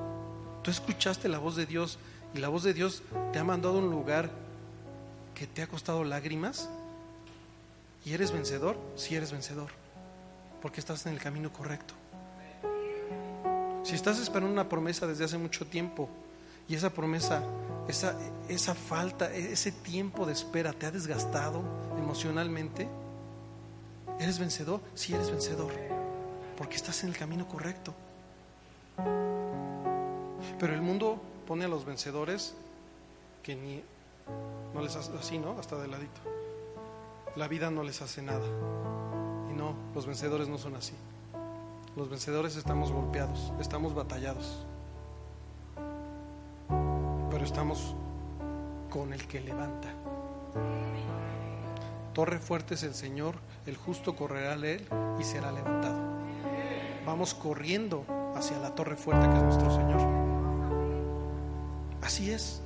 [0.65, 2.01] Tú escuchaste la voz de Dios
[2.35, 4.29] y la voz de Dios te ha mandado a un lugar
[5.37, 6.69] que te ha costado lágrimas.
[8.05, 8.77] ¿Y eres vencedor?
[8.97, 9.71] Sí eres vencedor.
[10.61, 11.95] Porque estás en el camino correcto.
[13.85, 16.09] Si estás esperando una promesa desde hace mucho tiempo
[16.69, 17.45] y esa promesa,
[17.87, 18.19] esa,
[18.49, 21.63] esa falta, ese tiempo de espera te ha desgastado
[21.97, 22.89] emocionalmente,
[24.19, 24.81] ¿eres vencedor?
[24.97, 25.71] Sí, eres vencedor,
[26.57, 27.95] porque estás en el camino correcto.
[30.59, 32.55] Pero el mundo pone a los vencedores
[33.43, 33.83] que ni
[34.75, 35.59] no les hace así, ¿no?
[35.59, 36.21] Hasta de ladito.
[37.37, 38.47] La vida no les hace nada.
[39.51, 40.95] Y no, los vencedores no son así.
[41.95, 44.65] Los vencedores estamos golpeados, estamos batallados.
[47.31, 47.95] Pero estamos
[48.91, 49.89] con el que levanta.
[52.15, 53.35] Torre fuerte es el Señor,
[53.67, 54.89] el justo correrá a él
[55.21, 56.16] y será levantado.
[57.07, 58.05] Vamos corriendo
[58.35, 60.01] hacia la torre fuerte que es nuestro Señor.
[62.03, 62.61] Así es.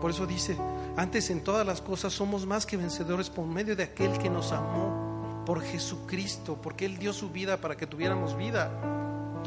[0.00, 0.56] Por eso dice,
[0.96, 4.52] antes en todas las cosas somos más que vencedores por medio de aquel que nos
[4.52, 8.70] amó, por Jesucristo, porque Él dio su vida para que tuviéramos vida.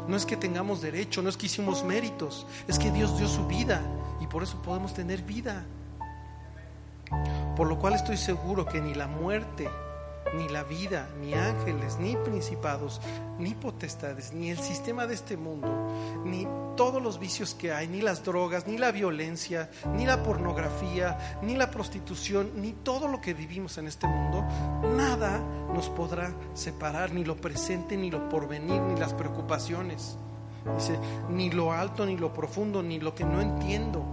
[0.06, 3.46] No es que tengamos derecho, no es que hicimos méritos, es que Dios dio su
[3.46, 3.82] vida
[4.20, 5.64] y por eso podemos tener vida.
[7.56, 9.68] Por lo cual estoy seguro que ni la muerte,
[10.34, 13.00] ni la vida, ni ángeles, ni principados,
[13.38, 15.68] ni potestades, ni el sistema de este mundo,
[16.24, 21.38] ni todos los vicios que hay, ni las drogas, ni la violencia, ni la pornografía,
[21.42, 24.44] ni la prostitución, ni todo lo que vivimos en este mundo,
[24.96, 25.40] nada
[25.72, 30.18] nos podrá separar, ni lo presente, ni lo porvenir, ni las preocupaciones.
[31.30, 34.04] Ni lo alto, ni lo profundo, ni lo que no entiendo,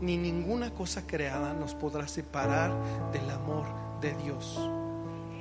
[0.00, 2.72] ni ninguna cosa creada nos podrá separar
[3.10, 3.64] del amor
[4.00, 4.60] de Dios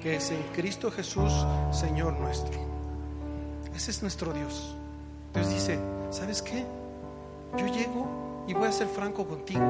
[0.05, 1.33] que es en Cristo Jesús,
[1.71, 2.53] Señor nuestro.
[3.75, 4.75] Ese es nuestro Dios.
[5.33, 5.79] Dios dice,
[6.11, 6.63] ¿sabes qué?
[7.57, 9.65] Yo llego y voy a ser franco contigo.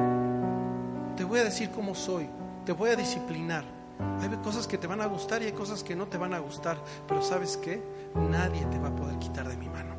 [1.16, 2.28] Te voy a decir cómo soy.
[2.66, 3.64] Te voy a disciplinar.
[4.20, 6.38] Hay cosas que te van a gustar y hay cosas que no te van a
[6.38, 6.76] gustar.
[7.08, 7.82] Pero ¿sabes qué?
[8.14, 9.94] Nadie te va a poder quitar de mi mano.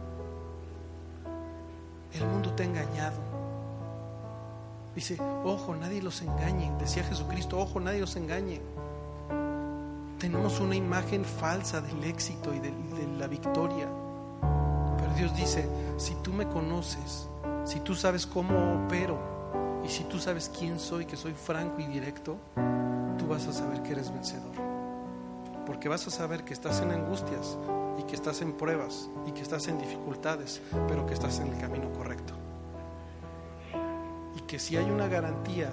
[2.13, 3.17] El mundo te ha engañado.
[4.93, 6.71] Dice, ojo, nadie los engañe.
[6.77, 8.61] Decía Jesucristo, ojo, nadie los engañe
[10.17, 12.73] tenemos una imagen falsa del éxito y de,
[13.17, 13.87] la victoria.
[14.97, 17.27] Pero Dios dice, si tú me conoces,
[17.65, 19.17] si tú sabes cómo opero
[19.83, 22.37] y si tú sabes quién soy, que soy franco y directo,
[23.17, 24.55] tú vas a saber que eres vencedor.
[25.65, 27.57] Porque vas a saber que estás en angustias
[27.99, 31.59] y que estás en pruebas y que estás en dificultades, pero que estás en el
[31.59, 32.33] camino correcto.
[34.35, 35.71] Y que si hay una garantía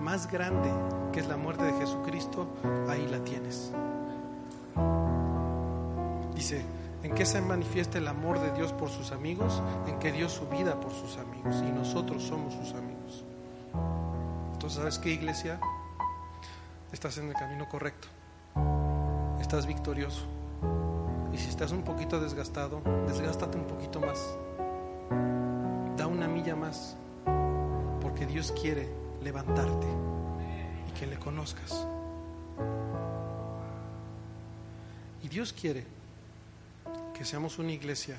[0.00, 0.70] más grande
[1.12, 2.48] que es la muerte de Jesucristo,
[2.88, 3.72] ahí la tienes.
[6.34, 6.64] Dice,
[7.02, 9.62] ¿en qué se manifiesta el amor de Dios por sus amigos?
[9.86, 13.24] En que dio su vida por sus amigos y nosotros somos sus amigos.
[14.52, 15.60] Entonces, ¿sabes qué iglesia?
[16.92, 18.08] Estás en el camino correcto.
[19.40, 20.24] Estás victorioso.
[21.32, 24.36] Y si estás un poquito desgastado, desgástate un poquito más.
[25.96, 26.96] Da una milla más.
[28.00, 29.86] Porque Dios quiere levantarte
[30.88, 31.86] y que le conozcas.
[35.22, 35.86] Y Dios quiere
[37.14, 38.16] que seamos una iglesia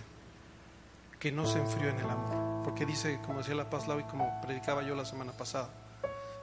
[1.19, 2.63] que no se enfrió en el amor.
[2.63, 5.69] Porque dice, como decía la Paz Lau y como predicaba yo la semana pasada,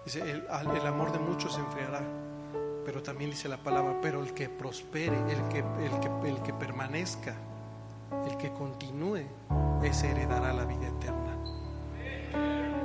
[0.05, 2.03] dice, el, el, amor de muchos se enfriará.
[2.85, 6.53] Pero también dice la palabra, pero el que prospere, el que, el que, el que
[6.53, 7.35] permanezca,
[8.27, 9.23] el que continúe,
[9.83, 11.37] ese heredará la vida eterna.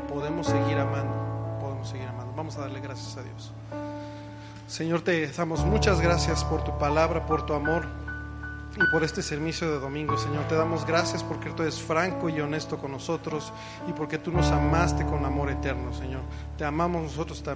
[0.08, 1.33] Podemos seguir amando
[1.86, 2.34] seguir amando.
[2.36, 3.52] Vamos a darle gracias a Dios.
[4.68, 7.88] Señor, te damos muchas gracias por tu palabra, por tu amor
[8.76, 10.18] y por este servicio de domingo.
[10.18, 13.54] Señor, te damos gracias porque tú eres franco y honesto con nosotros
[13.88, 16.22] y porque tú nos amaste con amor eterno, Señor.
[16.58, 17.52] Te amamos nosotros también.